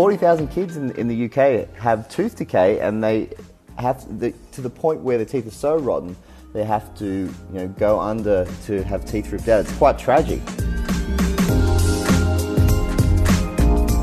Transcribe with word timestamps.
40,000 0.00 0.48
kids 0.48 0.78
in, 0.78 0.92
in 0.92 1.08
the 1.08 1.26
UK 1.26 1.68
have 1.76 2.08
tooth 2.08 2.34
decay 2.34 2.80
and 2.80 3.04
they 3.04 3.28
have 3.76 4.00
to 4.00 4.12
the, 4.14 4.34
to 4.50 4.62
the 4.62 4.70
point 4.70 4.98
where 5.00 5.18
the 5.18 5.26
teeth 5.26 5.46
are 5.46 5.50
so 5.50 5.76
rotten 5.76 6.16
they 6.54 6.64
have 6.64 6.96
to 6.96 7.04
you 7.04 7.34
know, 7.52 7.68
go 7.68 8.00
under 8.00 8.46
to 8.64 8.82
have 8.84 9.04
teeth 9.04 9.30
ripped 9.30 9.48
out. 9.48 9.60
It's 9.60 9.76
quite 9.76 9.98
tragic. 9.98 10.40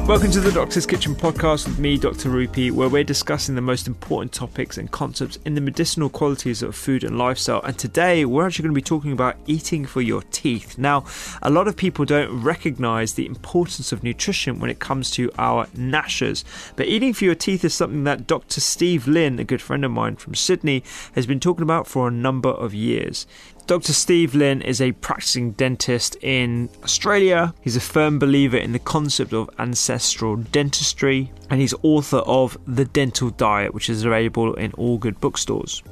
Welcome 0.07 0.31
to 0.31 0.39
the 0.39 0.53
Doctor's 0.53 0.85
Kitchen 0.85 1.13
podcast 1.15 1.67
with 1.67 1.79
me, 1.79 1.97
Dr. 1.97 2.29
Rupy, 2.29 2.71
where 2.71 2.87
we're 2.87 3.03
discussing 3.03 3.55
the 3.55 3.61
most 3.61 3.87
important 3.87 4.31
topics 4.31 4.77
and 4.77 4.89
concepts 4.89 5.37
in 5.43 5.53
the 5.53 5.59
medicinal 5.59 6.07
qualities 6.07 6.63
of 6.63 6.77
food 6.77 7.03
and 7.03 7.17
lifestyle. 7.17 7.61
And 7.63 7.77
today 7.77 8.23
we're 8.23 8.47
actually 8.47 8.63
going 8.63 8.73
to 8.73 8.81
be 8.81 8.81
talking 8.81 9.11
about 9.11 9.35
eating 9.47 9.85
for 9.85 9.99
your 9.99 10.21
teeth. 10.31 10.77
Now, 10.77 11.03
a 11.41 11.49
lot 11.49 11.67
of 11.67 11.75
people 11.75 12.05
don't 12.05 12.41
recognize 12.41 13.15
the 13.15 13.25
importance 13.25 13.91
of 13.91 14.01
nutrition 14.01 14.59
when 14.59 14.69
it 14.69 14.79
comes 14.79 15.11
to 15.11 15.29
our 15.37 15.65
gnashers, 15.75 16.45
but 16.77 16.87
eating 16.87 17.11
for 17.11 17.25
your 17.25 17.35
teeth 17.35 17.65
is 17.65 17.73
something 17.73 18.05
that 18.05 18.27
Dr. 18.27 18.61
Steve 18.61 19.09
Lin, 19.09 19.39
a 19.39 19.43
good 19.43 19.61
friend 19.61 19.83
of 19.83 19.91
mine 19.91 20.15
from 20.15 20.35
Sydney, 20.35 20.85
has 21.15 21.27
been 21.27 21.41
talking 21.41 21.63
about 21.63 21.85
for 21.85 22.07
a 22.07 22.11
number 22.11 22.51
of 22.51 22.73
years. 22.73 23.27
Dr. 23.67 23.91
Steve 23.91 24.33
Lin 24.33 24.61
is 24.61 24.79
a 24.79 24.93
practicing 24.93 25.51
dentist 25.51 26.15
in 26.21 26.69
Australia. 26.85 27.53
He's 27.59 27.75
a 27.75 27.81
firm 27.81 28.17
believer 28.17 28.55
in 28.55 28.71
the 28.71 28.79
concept 28.79 29.33
of 29.33 29.49
ancestral 29.59 30.37
dentistry, 30.37 31.33
and 31.49 31.59
he's 31.59 31.73
author 31.83 32.19
of 32.19 32.57
The 32.65 32.85
Dental 32.85 33.29
Diet, 33.29 33.73
which 33.73 33.89
is 33.89 34.05
available 34.05 34.53
in 34.53 34.71
all 34.73 34.97
good 34.97 35.19
bookstores. 35.19 35.83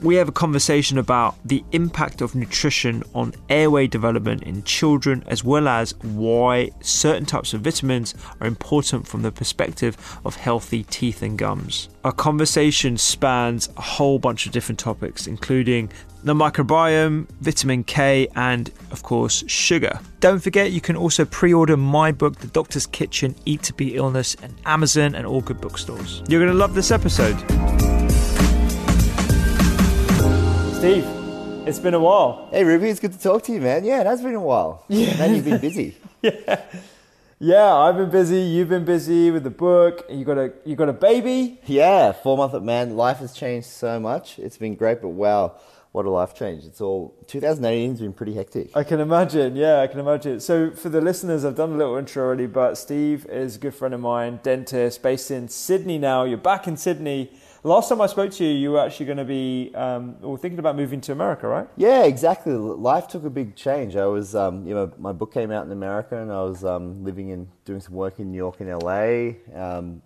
We 0.00 0.16
have 0.16 0.28
a 0.28 0.32
conversation 0.32 0.98
about 0.98 1.36
the 1.44 1.64
impact 1.72 2.20
of 2.20 2.34
nutrition 2.34 3.02
on 3.14 3.32
airway 3.48 3.86
development 3.86 4.42
in 4.42 4.62
children, 4.64 5.24
as 5.26 5.42
well 5.42 5.66
as 5.68 5.94
why 6.02 6.70
certain 6.80 7.24
types 7.24 7.54
of 7.54 7.62
vitamins 7.62 8.14
are 8.40 8.46
important 8.46 9.08
from 9.08 9.22
the 9.22 9.32
perspective 9.32 9.96
of 10.24 10.36
healthy 10.36 10.82
teeth 10.84 11.22
and 11.22 11.38
gums. 11.38 11.88
Our 12.04 12.12
conversation 12.12 12.98
spans 12.98 13.70
a 13.78 13.80
whole 13.80 14.18
bunch 14.18 14.44
of 14.44 14.52
different 14.52 14.78
topics, 14.78 15.26
including 15.26 15.90
the 16.24 16.34
microbiome, 16.34 17.26
vitamin 17.40 17.82
K, 17.84 18.28
and 18.36 18.70
of 18.90 19.02
course, 19.02 19.44
sugar. 19.46 19.98
Don't 20.20 20.40
forget, 20.40 20.72
you 20.72 20.80
can 20.80 20.96
also 20.96 21.24
pre 21.24 21.54
order 21.54 21.76
my 21.76 22.12
book, 22.12 22.36
The 22.36 22.48
Doctor's 22.48 22.86
Kitchen 22.86 23.34
Eat 23.46 23.62
to 23.64 23.72
Beat 23.72 23.94
Illness, 23.94 24.36
and 24.42 24.54
Amazon 24.66 25.14
and 25.14 25.26
all 25.26 25.40
good 25.40 25.60
bookstores. 25.60 26.22
You're 26.28 26.40
going 26.40 26.52
to 26.52 26.58
love 26.58 26.74
this 26.74 26.90
episode. 26.90 27.95
Steve, 30.76 31.06
it's 31.66 31.78
been 31.78 31.94
a 31.94 31.98
while. 31.98 32.48
Hey 32.50 32.62
Rupy, 32.62 32.90
it's 32.90 33.00
good 33.00 33.14
to 33.14 33.18
talk 33.18 33.42
to 33.44 33.52
you, 33.52 33.62
man. 33.62 33.82
Yeah, 33.82 34.02
it 34.02 34.06
has 34.06 34.20
been 34.20 34.34
a 34.34 34.40
while. 34.40 34.84
Yeah. 34.88 35.16
man, 35.16 35.34
you've 35.34 35.46
been 35.46 35.58
busy. 35.58 35.96
yeah. 36.22 36.62
Yeah, 37.38 37.74
I've 37.74 37.96
been 37.96 38.10
busy. 38.10 38.40
You've 38.40 38.68
been 38.68 38.84
busy 38.84 39.30
with 39.30 39.42
the 39.42 39.50
book. 39.50 40.04
You 40.10 40.22
got 40.26 40.36
a 40.36 40.52
you 40.66 40.76
got 40.76 40.90
a 40.90 40.92
baby. 40.92 41.58
Yeah, 41.64 42.12
four 42.12 42.36
month 42.36 42.52
old 42.52 42.62
man. 42.62 42.94
Life 42.94 43.18
has 43.18 43.32
changed 43.32 43.68
so 43.68 43.98
much. 43.98 44.38
It's 44.38 44.58
been 44.58 44.74
great, 44.74 45.00
but 45.00 45.08
wow, 45.08 45.58
what 45.92 46.04
a 46.04 46.10
life 46.10 46.34
change! 46.34 46.64
It's 46.64 46.82
all 46.82 47.14
2018 47.26 47.90
has 47.92 48.00
been 48.00 48.12
pretty 48.12 48.34
hectic. 48.34 48.76
I 48.76 48.84
can 48.84 49.00
imagine. 49.00 49.56
Yeah, 49.56 49.80
I 49.80 49.86
can 49.86 49.98
imagine. 49.98 50.40
So 50.40 50.72
for 50.72 50.90
the 50.90 51.00
listeners, 51.00 51.46
I've 51.46 51.56
done 51.56 51.72
a 51.72 51.76
little 51.76 51.96
intro 51.96 52.22
already, 52.22 52.46
but 52.46 52.74
Steve 52.74 53.24
is 53.30 53.56
a 53.56 53.58
good 53.58 53.74
friend 53.74 53.94
of 53.94 54.00
mine, 54.00 54.40
dentist, 54.42 55.02
based 55.02 55.30
in 55.30 55.48
Sydney 55.48 55.96
now. 55.96 56.24
You're 56.24 56.36
back 56.36 56.68
in 56.68 56.76
Sydney. 56.76 57.30
Last 57.66 57.88
time 57.88 58.00
I 58.00 58.06
spoke 58.06 58.30
to 58.30 58.44
you, 58.44 58.50
you 58.52 58.70
were 58.70 58.78
actually 58.78 59.06
going 59.06 59.18
to 59.18 59.24
be, 59.24 59.72
um, 59.74 60.14
or 60.22 60.38
thinking 60.38 60.60
about 60.60 60.76
moving 60.76 61.00
to 61.00 61.10
America, 61.10 61.48
right? 61.48 61.66
Yeah, 61.76 62.04
exactly. 62.04 62.52
Life 62.52 63.08
took 63.08 63.24
a 63.24 63.30
big 63.30 63.56
change. 63.56 63.96
I 63.96 64.06
was, 64.06 64.36
um, 64.36 64.64
you 64.64 64.72
know, 64.72 64.92
my 64.98 65.10
book 65.10 65.34
came 65.34 65.50
out 65.50 65.66
in 65.66 65.72
America, 65.72 66.16
and 66.16 66.30
I 66.30 66.44
was 66.44 66.64
um, 66.64 67.02
living 67.02 67.32
and 67.32 67.48
doing 67.64 67.80
some 67.80 67.94
work 67.94 68.20
in 68.20 68.30
New 68.30 68.36
York 68.36 68.60
and 68.60 68.70
LA, 68.70 69.32
um, 69.52 70.00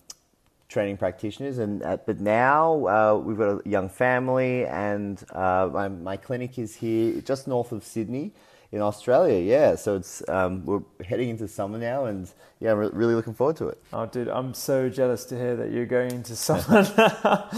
training 0.71 0.97
practitioners. 0.97 1.59
And 1.59 1.83
uh, 1.83 1.99
but 1.99 2.19
now 2.19 2.87
uh, 2.87 3.19
we've 3.23 3.37
got 3.37 3.67
a 3.67 3.69
young 3.69 3.91
family, 3.91 4.65
and 4.65 5.23
uh, 5.33 5.69
my, 5.71 5.89
my 5.89 6.17
clinic 6.17 6.59
is 6.59 6.75
here 6.77 7.21
just 7.21 7.47
north 7.47 7.73
of 7.73 7.85
Sydney 7.85 8.33
in 8.73 8.81
Australia. 8.81 9.41
Yeah, 9.41 9.75
so 9.75 9.97
it's 9.97 10.27
um, 10.29 10.65
we're 10.65 10.83
heading 11.05 11.29
into 11.29 11.49
summer 11.49 11.79
now, 11.79 12.05
and 12.05 12.31
yeah, 12.61 12.73
I'm 12.73 12.79
re- 12.79 12.91
really 12.93 13.15
looking 13.15 13.35
forward 13.35 13.57
to 13.57 13.69
it. 13.69 13.83
Oh, 13.93 14.07
dude, 14.07 14.29
I'm 14.29 14.55
so 14.55 14.89
jealous 14.89 15.25
to 15.27 15.37
hear 15.37 15.57
that 15.57 15.71
you're 15.73 15.87
going 15.87 16.13
into 16.13 16.37
summer 16.37 16.83
now. 16.97 17.49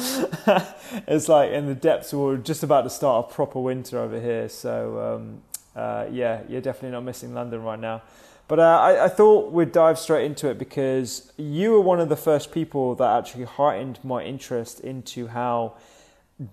it's 1.07 1.29
like 1.29 1.51
in 1.53 1.67
the 1.67 1.75
depths. 1.75 2.13
We're 2.13 2.37
just 2.37 2.63
about 2.63 2.83
to 2.83 2.91
start 2.91 3.31
a 3.31 3.35
proper 3.35 3.61
winter 3.61 3.99
over 3.99 4.21
here, 4.21 4.49
so 4.49 5.17
um, 5.17 5.43
uh, 5.77 6.07
yeah, 6.11 6.43
you're 6.49 6.61
definitely 6.61 6.93
not 6.93 7.05
missing 7.05 7.35
London 7.35 7.63
right 7.63 7.81
now. 7.81 8.03
But 8.49 8.59
uh, 8.59 8.63
I, 8.63 9.05
I, 9.05 9.09
thought 9.09 9.53
we'd 9.53 9.73
dive 9.73 9.99
straight 9.99 10.27
into 10.27 10.51
it 10.51 10.59
because 10.59 11.33
you 11.39 11.71
were 11.71 11.81
one 11.81 12.01
of 12.01 12.11
the 12.11 12.17
first 12.17 12.53
people 12.53 12.95
that 12.97 13.17
actually 13.17 13.45
heightened 13.45 13.99
my 14.03 14.25
interest 14.25 14.81
into 14.81 15.29
how 15.29 15.75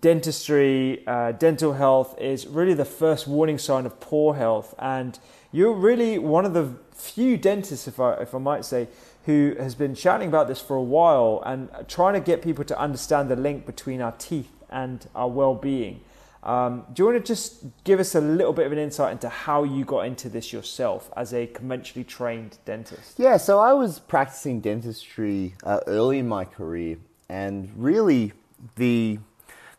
dentistry, 0.01 1.03
uh, 1.07 1.31
dental 1.33 1.73
health 1.73 2.19
is 2.19 2.47
really 2.47 2.73
the 2.73 2.85
first 2.85 3.27
warning 3.27 3.57
sign 3.57 3.85
of 3.85 3.99
poor 3.99 4.35
health. 4.35 4.75
And 4.79 5.17
you're 5.51 5.73
really 5.73 6.19
one 6.19 6.45
of 6.45 6.53
the 6.53 6.73
few 6.93 7.37
dentists, 7.37 7.87
if 7.87 7.99
I, 7.99 8.13
if 8.15 8.35
I 8.35 8.37
might 8.37 8.65
say, 8.65 8.87
who 9.25 9.55
has 9.59 9.75
been 9.75 9.95
shouting 9.95 10.27
about 10.27 10.47
this 10.47 10.61
for 10.61 10.75
a 10.75 10.83
while 10.83 11.41
and 11.45 11.69
trying 11.87 12.13
to 12.13 12.19
get 12.19 12.41
people 12.41 12.63
to 12.65 12.79
understand 12.79 13.29
the 13.29 13.35
link 13.35 13.65
between 13.65 14.01
our 14.01 14.13
teeth 14.13 14.51
and 14.69 15.07
our 15.15 15.29
well 15.29 15.55
being. 15.55 16.01
Um, 16.41 16.85
do 16.93 17.03
you 17.03 17.05
want 17.09 17.25
to 17.25 17.27
just 17.33 17.65
give 17.83 17.99
us 17.99 18.15
a 18.15 18.21
little 18.21 18.53
bit 18.53 18.65
of 18.65 18.71
an 18.71 18.77
insight 18.77 19.11
into 19.11 19.27
how 19.27 19.63
you 19.63 19.83
got 19.83 20.05
into 20.05 20.29
this 20.29 20.53
yourself 20.53 21.11
as 21.17 21.33
a 21.33 21.47
conventionally 21.47 22.05
trained 22.05 22.57
dentist? 22.63 23.19
Yeah, 23.19 23.35
so 23.37 23.59
I 23.59 23.73
was 23.73 23.99
practicing 23.99 24.61
dentistry 24.61 25.55
uh, 25.63 25.81
early 25.85 26.19
in 26.19 26.29
my 26.29 26.45
career, 26.45 26.97
and 27.27 27.69
really 27.75 28.31
the 28.77 29.19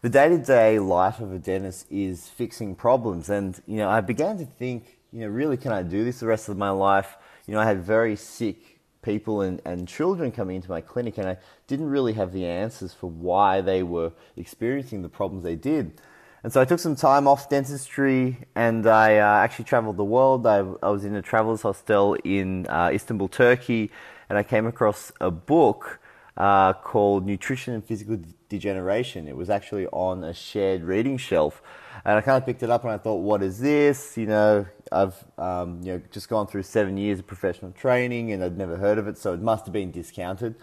the 0.03 0.09
day 0.09 0.29
to 0.29 0.39
day 0.39 0.79
life 0.79 1.21
of 1.21 1.33
a 1.33 1.39
dentist 1.39 1.87
is 1.91 2.29
fixing 2.29 2.75
problems. 2.75 3.29
And, 3.29 3.61
you 3.67 3.77
know, 3.77 3.89
I 3.89 4.01
began 4.01 4.39
to 4.39 4.47
think, 4.47 4.99
you 5.13 5.21
know, 5.21 5.29
really, 5.29 5.57
can 5.57 5.73
I 5.73 5.83
do 5.83 6.05
this 6.05 6.21
the 6.21 6.27
rest 6.27 6.49
of 6.49 6.57
my 6.57 6.71
life? 6.71 7.17
You 7.47 7.55
know, 7.55 7.61
I 7.61 7.67
had 7.67 7.85
very 7.85 8.17
sick 8.17 8.79
people 9.03 9.43
and, 9.43 9.61
and 9.65 9.87
children 9.89 10.31
coming 10.31 10.57
into 10.57 10.71
my 10.71 10.81
clinic, 10.81 11.19
and 11.19 11.29
I 11.29 11.37
didn't 11.67 11.89
really 11.89 12.13
have 12.15 12.33
the 12.33 12.47
answers 12.47 12.95
for 12.95 13.11
why 13.11 13.61
they 13.61 13.83
were 13.83 14.13
experiencing 14.37 15.03
the 15.03 15.09
problems 15.09 15.45
they 15.45 15.57
did. 15.57 16.01
And 16.43 16.51
so 16.51 16.61
I 16.61 16.65
took 16.65 16.79
some 16.79 16.97
time 16.97 17.29
off 17.29 17.51
dentistry 17.51 18.39
and 18.55 18.87
I 18.87 19.19
uh, 19.19 19.45
actually 19.45 19.67
traveled 19.67 19.99
the 19.99 20.05
world. 20.05 20.47
I, 20.47 20.61
I, 20.83 20.89
was 20.89 21.05
in 21.05 21.15
a 21.15 21.21
traveler's 21.21 21.61
hostel 21.61 22.15
in 22.25 22.67
uh, 22.69 22.91
Istanbul, 22.95 23.29
Turkey, 23.29 23.91
and 24.31 24.39
I 24.39 24.43
came 24.43 24.67
across 24.67 25.13
a 25.21 25.31
book 25.31 26.00
uh, 26.37 26.73
called 26.73 27.27
Nutrition 27.27 27.75
and 27.75 27.85
Physical 27.85 28.19
Degeneration. 28.49 29.29
It 29.29 29.37
was 29.37 29.51
actually 29.51 29.87
on 29.89 30.25
a 30.25 30.35
shared 30.35 30.83
reading 30.83 31.17
shelf. 31.17 31.63
And 32.05 32.17
I 32.17 32.21
kind 32.21 32.37
of 32.37 32.47
picked 32.47 32.63
it 32.63 32.71
up 32.71 32.85
and 32.85 32.93
I 32.93 32.99
thought, 32.99 33.17
what 33.17 33.43
is 33.43 33.59
this? 33.59 34.17
You 34.17 34.27
know, 34.27 34.67
I've 34.91 35.23
um, 35.39 35.81
you 35.83 35.93
know 35.93 36.03
just 36.11 36.29
gone 36.29 36.47
through 36.47 36.63
seven 36.63 36.97
years 36.97 37.19
of 37.19 37.27
professional 37.27 37.73
training 37.73 38.33
and 38.33 38.43
I'd 38.43 38.57
never 38.57 38.77
heard 38.77 38.99
of 38.99 39.07
it, 39.07 39.19
so 39.19 39.33
it 39.35 39.41
must 39.41 39.67
have 39.67 39.73
been 39.73 39.91
discounted. 39.91 40.55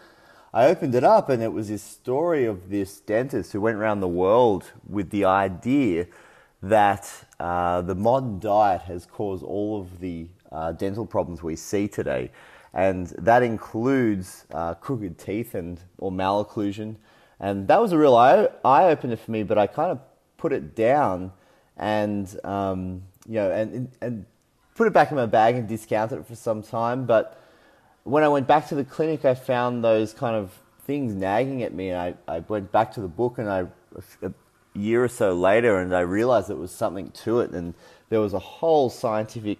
I 0.53 0.65
opened 0.67 0.95
it 0.95 1.03
up 1.03 1.29
and 1.29 1.43
it 1.43 1.53
was 1.53 1.67
this 1.67 1.83
story 1.83 2.45
of 2.45 2.69
this 2.69 2.99
dentist 2.99 3.51
who 3.53 3.61
went 3.61 3.77
around 3.77 3.99
the 3.99 4.07
world 4.07 4.71
with 4.87 5.11
the 5.11 5.25
idea 5.25 6.07
that 6.63 7.25
uh, 7.39 7.81
the 7.81 7.93
modern 7.93 8.39
diet 8.39 8.81
has 8.83 9.05
caused 9.05 9.43
all 9.43 9.79
of 9.79 9.99
the 9.99 10.27
uh, 10.51 10.71
dental 10.71 11.05
problems 11.05 11.43
we 11.43 11.55
see 11.55 11.87
today. 11.87 12.31
And 12.73 13.07
that 13.17 13.43
includes 13.43 14.45
uh, 14.53 14.75
crooked 14.75 15.17
teeth 15.17 15.55
and 15.55 15.79
or 15.97 16.11
malocclusion. 16.11 16.95
And 17.39 17.67
that 17.67 17.81
was 17.81 17.91
a 17.91 17.97
real 17.97 18.15
eye, 18.15 18.47
eye 18.65 18.85
opener 18.85 19.15
for 19.15 19.31
me, 19.31 19.43
but 19.43 19.57
I 19.57 19.67
kind 19.67 19.91
of 19.91 19.99
put 20.37 20.53
it 20.53 20.75
down 20.75 21.31
and, 21.75 22.27
um, 22.43 23.03
you 23.27 23.35
know, 23.35 23.51
and, 23.51 23.91
and 24.01 24.25
put 24.75 24.87
it 24.87 24.93
back 24.93 25.11
in 25.11 25.17
my 25.17 25.25
bag 25.25 25.55
and 25.55 25.67
discounted 25.67 26.19
it 26.19 26.27
for 26.27 26.35
some 26.35 26.63
time. 26.63 27.05
But 27.05 27.39
when 28.03 28.23
I 28.23 28.27
went 28.27 28.47
back 28.47 28.67
to 28.69 28.75
the 28.75 28.83
clinic, 28.83 29.25
I 29.25 29.35
found 29.35 29.83
those 29.83 30.13
kind 30.13 30.35
of 30.35 30.51
things 30.85 31.13
nagging 31.13 31.63
at 31.63 31.73
me. 31.73 31.89
And 31.89 31.99
I, 31.99 32.35
I 32.35 32.39
went 32.39 32.71
back 32.71 32.93
to 32.93 33.01
the 33.01 33.07
book 33.07 33.37
and 33.37 33.49
I, 33.49 33.67
a 34.21 34.31
year 34.73 35.03
or 35.03 35.07
so 35.07 35.33
later, 35.33 35.79
and 35.79 35.95
I 35.95 36.01
realized 36.01 36.47
there 36.47 36.55
was 36.55 36.71
something 36.71 37.11
to 37.11 37.41
it. 37.41 37.51
And 37.51 37.73
there 38.09 38.21
was 38.21 38.33
a 38.33 38.39
whole 38.39 38.89
scientific 38.89 39.59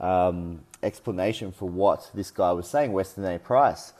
um, 0.00 0.62
explanation 0.82 1.52
for 1.52 1.68
what 1.68 2.10
this 2.14 2.30
guy 2.30 2.52
was 2.52 2.68
saying, 2.68 2.92
Weston 2.92 3.24
A. 3.24 3.38
Price. 3.38 3.92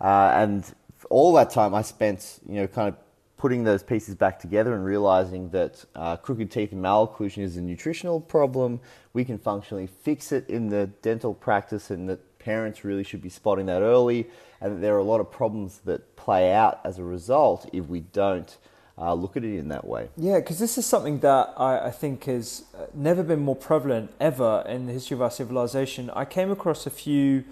Uh, 0.00 0.32
and 0.34 0.74
all 1.10 1.32
that 1.34 1.50
time 1.50 1.74
I 1.74 1.82
spent, 1.82 2.40
you 2.48 2.56
know, 2.56 2.66
kind 2.66 2.88
of 2.88 2.96
putting 3.36 3.64
those 3.64 3.82
pieces 3.82 4.14
back 4.14 4.38
together 4.38 4.74
and 4.74 4.84
realizing 4.84 5.50
that 5.50 5.84
uh, 5.94 6.16
crooked 6.16 6.50
teeth 6.50 6.72
and 6.72 6.82
malocclusion 6.82 7.42
is 7.42 7.56
a 7.56 7.60
nutritional 7.60 8.20
problem. 8.20 8.80
We 9.12 9.24
can 9.24 9.38
functionally 9.38 9.86
fix 9.86 10.32
it 10.32 10.48
in 10.48 10.68
the 10.68 10.86
dental 11.02 11.34
practice, 11.34 11.90
and 11.90 12.08
that 12.08 12.38
parents 12.38 12.84
really 12.84 13.04
should 13.04 13.20
be 13.20 13.28
spotting 13.28 13.66
that 13.66 13.82
early, 13.82 14.28
and 14.60 14.76
that 14.76 14.80
there 14.80 14.94
are 14.94 14.98
a 14.98 15.04
lot 15.04 15.20
of 15.20 15.30
problems 15.30 15.80
that 15.84 16.16
play 16.16 16.52
out 16.52 16.80
as 16.84 16.98
a 16.98 17.04
result 17.04 17.68
if 17.72 17.86
we 17.86 18.00
don't 18.00 18.56
uh, 18.96 19.12
look 19.12 19.36
at 19.36 19.44
it 19.44 19.58
in 19.58 19.68
that 19.68 19.86
way. 19.86 20.08
Yeah, 20.16 20.38
because 20.38 20.58
this 20.58 20.78
is 20.78 20.86
something 20.86 21.18
that 21.20 21.54
I, 21.56 21.86
I, 21.86 21.90
think 21.90 22.24
has 22.24 22.64
uh, 22.78 22.86
never 22.94 23.22
been 23.22 23.40
more 23.40 23.56
prevalent 23.56 24.12
ever 24.20 24.64
in 24.68 24.86
the 24.86 24.92
history 24.92 25.16
of 25.16 25.22
our 25.22 25.30
civilization. 25.30 26.10
I 26.10 26.24
came 26.24 26.50
across 26.50 26.86
a 26.86 26.90
few 26.90 27.44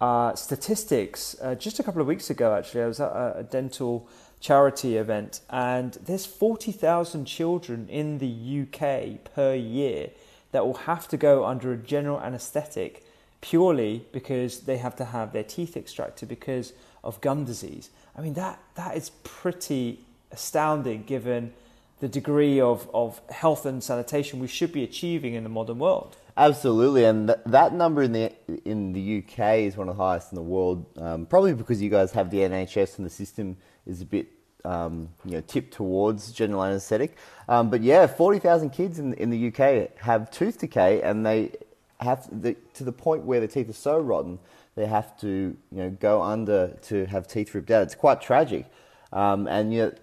uh, 0.00 0.34
statistics 0.34 1.36
uh, 1.40 1.54
just 1.54 1.78
a 1.78 1.82
couple 1.82 2.00
of 2.00 2.08
weeks 2.08 2.30
ago, 2.30 2.54
actually. 2.54 2.82
I 2.82 2.86
was 2.86 3.00
at 3.00 3.12
a, 3.12 3.38
a 3.38 3.42
dental 3.44 4.08
charity 4.40 4.96
event, 4.96 5.40
and 5.50 5.94
there's 6.04 6.26
40,000 6.26 7.24
children 7.26 7.88
in 7.88 8.18
the 8.18 8.62
UK 8.62 9.32
per 9.34 9.54
year 9.54 10.10
that 10.50 10.64
will 10.64 10.74
have 10.74 11.06
to 11.08 11.16
go 11.16 11.44
under 11.44 11.72
a 11.72 11.76
general 11.76 12.20
anaesthetic 12.20 13.04
purely 13.40 14.04
because 14.12 14.60
they 14.60 14.78
have 14.78 14.96
to 14.96 15.04
have 15.04 15.32
their 15.32 15.44
teeth 15.44 15.76
extracted 15.76 16.28
because 16.28 16.72
of 17.04 17.20
gum 17.20 17.44
disease. 17.44 17.90
I 18.16 18.20
mean, 18.20 18.34
that, 18.34 18.60
that 18.74 18.96
is 18.96 19.10
pretty 19.22 20.00
astounding 20.30 21.02
given 21.04 21.52
the 22.00 22.08
degree 22.08 22.60
of, 22.60 22.88
of 22.94 23.20
health 23.28 23.66
and 23.66 23.82
sanitation 23.82 24.38
we 24.38 24.46
should 24.46 24.72
be 24.72 24.84
achieving 24.84 25.34
in 25.34 25.42
the 25.42 25.48
modern 25.48 25.78
world. 25.78 26.16
Absolutely, 26.36 27.04
and 27.04 27.28
th- 27.28 27.40
that 27.46 27.74
number 27.74 28.02
in 28.02 28.12
the 28.12 28.32
in 28.64 28.92
the 28.92 29.18
UK 29.18 29.58
is 29.58 29.76
one 29.76 29.88
of 29.88 29.96
the 29.96 30.02
highest 30.02 30.30
in 30.30 30.36
the 30.36 30.42
world. 30.42 30.86
Um, 30.96 31.26
probably 31.26 31.52
because 31.52 31.82
you 31.82 31.90
guys 31.90 32.12
have 32.12 32.30
the 32.30 32.38
NHS 32.38 32.98
and 32.98 33.06
the 33.06 33.10
system 33.10 33.56
is 33.86 34.02
a 34.02 34.04
bit 34.04 34.28
um, 34.64 35.08
you 35.24 35.32
know 35.32 35.40
tipped 35.40 35.74
towards 35.74 36.30
general 36.30 36.62
anaesthetic. 36.62 37.16
Um, 37.48 37.70
but 37.70 37.82
yeah, 37.82 38.06
forty 38.06 38.38
thousand 38.38 38.70
kids 38.70 39.00
in 39.00 39.14
in 39.14 39.30
the 39.30 39.48
UK 39.48 39.98
have 39.98 40.30
tooth 40.30 40.58
decay, 40.58 41.02
and 41.02 41.26
they 41.26 41.56
have 41.98 42.28
the, 42.30 42.54
to 42.74 42.84
the 42.84 42.92
point 42.92 43.24
where 43.24 43.40
the 43.40 43.48
teeth 43.48 43.68
are 43.68 43.72
so 43.72 43.98
rotten 43.98 44.38
they 44.78 44.86
have 44.86 45.18
to 45.18 45.56
you 45.72 45.78
know 45.78 45.90
go 45.90 46.22
under 46.22 46.68
to 46.82 47.04
have 47.06 47.26
teeth 47.26 47.54
ripped 47.54 47.70
out. 47.70 47.82
It's 47.82 47.96
quite 47.96 48.20
tragic, 48.20 48.66
um, 49.12 49.48
and 49.48 49.74
yet 49.74 49.98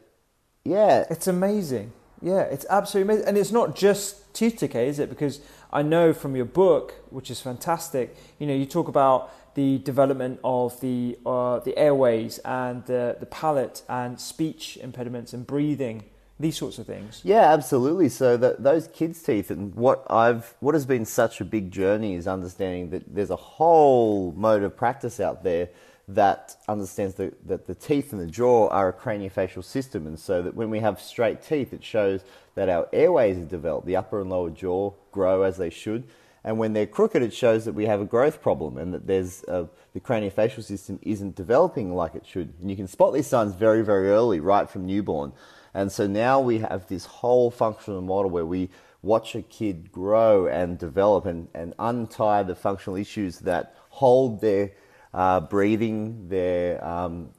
yeah. 0.66 1.06
It's 1.10 1.28
amazing. 1.28 1.94
Yeah, 2.22 2.42
it's 2.42 2.66
absolutely 2.70 3.14
amazing. 3.14 3.30
And 3.30 3.38
it's 3.38 3.52
not 3.52 3.76
just 3.76 4.34
tooth 4.34 4.58
decay, 4.58 4.88
is 4.90 5.00
it? 5.00 5.10
Because 5.10 5.40
I 5.72 5.82
know 5.82 6.12
from 6.12 6.36
your 6.36 6.46
book, 6.46 6.94
which 7.10 7.32
is 7.32 7.40
fantastic, 7.40 8.16
you 8.40 8.48
know, 8.48 8.54
you 8.54 8.66
talk 8.66 8.88
about 8.88 9.32
the 9.56 9.78
development 9.80 10.40
of 10.44 10.80
the, 10.82 11.18
uh, 11.26 11.60
the 11.60 11.78
airways 11.78 12.40
and 12.40 12.86
the, 12.86 13.16
the 13.20 13.26
palate 13.26 13.84
and 13.88 14.20
speech 14.20 14.78
impediments 14.78 15.34
and 15.34 15.48
breathing 15.48 16.04
these 16.40 16.58
sorts 16.58 16.80
of 16.80 16.86
things. 16.86 17.22
Yeah, 17.24 17.54
absolutely. 17.54 18.10
So 18.10 18.36
that 18.38 18.62
those 18.62 18.88
kids' 18.90 19.22
teeth 19.24 19.52
and 19.52 19.74
what 19.74 20.06
I've 20.10 20.54
what 20.60 20.76
has 20.76 20.86
been 20.86 21.06
such 21.06 21.40
a 21.40 21.46
big 21.46 21.72
journey 21.72 22.16
is 22.16 22.28
understanding 22.28 22.90
that 22.90 23.16
there's 23.16 23.30
a 23.30 23.38
whole 23.38 24.34
mode 24.34 24.64
of 24.64 24.76
practice 24.76 25.20
out 25.20 25.44
there 25.44 25.70
that 26.08 26.56
understands 26.68 27.16
the, 27.16 27.34
that 27.46 27.66
the 27.68 27.76
teeth 27.76 28.14
and 28.14 28.22
the 28.22 28.28
jaw 28.28 28.68
are 28.70 28.90
a 28.90 28.94
craniofacial 28.94 29.64
system, 29.64 30.06
and 30.06 30.20
so 30.20 30.42
that 30.42 30.56
when 30.56 30.70
we 30.70 30.80
have 30.80 31.02
straight 31.02 31.42
teeth, 31.42 31.74
it 31.74 31.84
shows 31.84 32.22
that 32.56 32.70
our 32.70 32.88
airways 32.94 33.38
are 33.38 33.46
developed, 33.46 33.88
the 33.88 33.96
upper 33.96 34.22
and 34.22 34.30
lower 34.30 34.50
jaw 34.50 34.94
grow 35.12 35.42
as 35.42 35.58
they 35.58 35.70
should, 35.70 36.04
and 36.46 36.60
when 36.60 36.74
they're 36.74 36.86
crooked, 36.86 37.24
it 37.24 37.34
shows 37.34 37.66
that 37.66 37.74
we 37.74 37.88
have 37.88 38.00
a 38.00 38.06
growth 38.06 38.40
problem 38.40 38.78
and 38.78 38.94
that 38.94 39.08
there's 39.08 39.44
a, 39.46 39.68
the 39.94 40.00
craniofacial 40.00 40.64
system 40.64 41.00
isn't 41.02 41.36
developing 41.36 41.96
like 41.96 42.14
it 42.14 42.26
should. 42.26 42.54
And 42.62 42.70
you 42.70 42.78
can 42.78 42.88
spot 42.88 43.16
these 43.16 43.26
signs 43.26 43.56
very, 43.56 43.84
very 43.84 44.10
early, 44.10 44.40
right 44.40 44.70
from 44.70 44.86
newborn. 44.86 45.34
And 45.74 45.92
so 45.92 46.06
now 46.06 46.40
we 46.40 46.60
have 46.60 46.88
this 46.88 47.06
whole 47.06 47.50
functional 47.50 48.02
model 48.04 48.30
where 48.30 48.46
we 48.46 48.70
watch 49.02 49.34
a 49.34 49.42
kid 49.42 49.92
grow 49.92 50.46
and 50.46 50.78
develop 50.78 51.26
and, 51.26 51.48
and 51.56 51.74
untie 51.80 52.44
the 52.44 52.56
functional 52.56 52.96
issues 52.96 53.40
that 53.40 53.76
hold 53.90 54.40
their 54.40 54.70
uh, 55.16 55.40
breathing, 55.40 56.28
their, 56.28 56.86
um, 56.86 57.30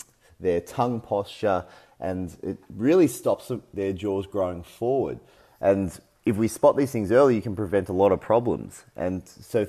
their 0.41 0.61
tongue 0.63 1.01
posture, 1.01 1.65
and 2.01 2.35
it 2.43 2.59
really 2.75 3.07
stops 3.07 3.53
their 3.75 3.93
jaws 3.93 4.27
growing 4.27 4.63
forward. 4.63 5.21
And 5.61 5.97
if 6.25 6.37
we 6.37 6.49
spot 6.49 6.77
these 6.77 6.91
things 6.91 7.13
early, 7.13 7.37
you 7.37 7.43
can 7.43 7.55
prevent 7.55 7.89
a 7.91 7.93
lot 7.93 8.13
of 8.13 8.21
problems. 8.21 8.85
And 8.97 9.29
so, 9.29 9.69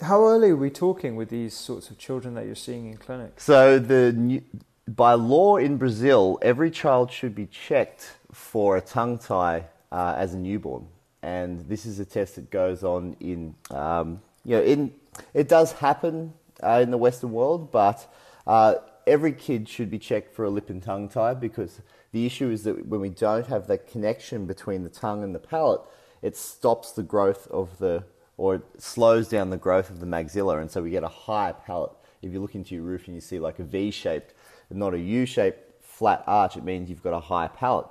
how 0.00 0.24
early 0.24 0.50
are 0.50 0.56
we 0.56 0.70
talking 0.70 1.14
with 1.14 1.28
these 1.28 1.54
sorts 1.54 1.90
of 1.90 1.98
children 1.98 2.34
that 2.34 2.46
you're 2.46 2.54
seeing 2.54 2.86
in 2.86 2.96
clinic? 2.96 3.38
So 3.38 3.78
the 3.78 4.12
new, 4.12 4.42
by 4.88 5.12
law 5.12 5.58
in 5.58 5.76
Brazil, 5.76 6.38
every 6.42 6.70
child 6.70 7.12
should 7.12 7.34
be 7.34 7.46
checked 7.46 8.16
for 8.32 8.78
a 8.78 8.80
tongue 8.80 9.18
tie 9.18 9.66
uh, 9.92 10.14
as 10.16 10.32
a 10.32 10.38
newborn, 10.38 10.88
and 11.22 11.60
this 11.68 11.84
is 11.84 12.00
a 12.00 12.04
test 12.04 12.36
that 12.36 12.50
goes 12.50 12.82
on 12.82 13.14
in 13.20 13.54
um, 13.70 14.22
you 14.44 14.56
know 14.56 14.62
in 14.62 14.92
it 15.34 15.48
does 15.48 15.72
happen 15.72 16.32
uh, 16.62 16.80
in 16.82 16.90
the 16.90 16.98
Western 16.98 17.32
world, 17.32 17.70
but 17.70 18.12
uh, 18.46 18.74
every 19.06 19.32
kid 19.32 19.68
should 19.68 19.90
be 19.90 19.98
checked 19.98 20.34
for 20.34 20.44
a 20.44 20.50
lip 20.50 20.70
and 20.70 20.82
tongue 20.82 21.08
tie 21.08 21.34
because 21.34 21.80
the 22.12 22.26
issue 22.26 22.50
is 22.50 22.64
that 22.64 22.86
when 22.86 23.00
we 23.00 23.08
don't 23.08 23.46
have 23.46 23.66
that 23.66 23.90
connection 23.90 24.46
between 24.46 24.84
the 24.84 24.90
tongue 24.90 25.24
and 25.24 25.34
the 25.34 25.38
palate, 25.38 25.80
it 26.20 26.36
stops 26.36 26.92
the 26.92 27.02
growth 27.02 27.48
of 27.48 27.78
the, 27.78 28.04
or 28.36 28.56
it 28.56 28.62
slows 28.78 29.28
down 29.28 29.50
the 29.50 29.56
growth 29.56 29.90
of 29.90 30.00
the 30.00 30.06
maxilla, 30.06 30.60
and 30.60 30.70
so 30.70 30.82
we 30.82 30.90
get 30.90 31.02
a 31.02 31.08
high 31.08 31.52
palate. 31.52 31.92
If 32.22 32.32
you 32.32 32.40
look 32.40 32.54
into 32.54 32.74
your 32.74 32.84
roof 32.84 33.06
and 33.06 33.14
you 33.14 33.20
see 33.20 33.40
like 33.40 33.58
a 33.58 33.64
V-shaped, 33.64 34.34
not 34.70 34.94
a 34.94 34.98
U-shaped 34.98 35.84
flat 35.84 36.22
arch, 36.26 36.56
it 36.56 36.64
means 36.64 36.88
you've 36.88 37.02
got 37.02 37.14
a 37.14 37.20
high 37.20 37.48
palate. 37.48 37.86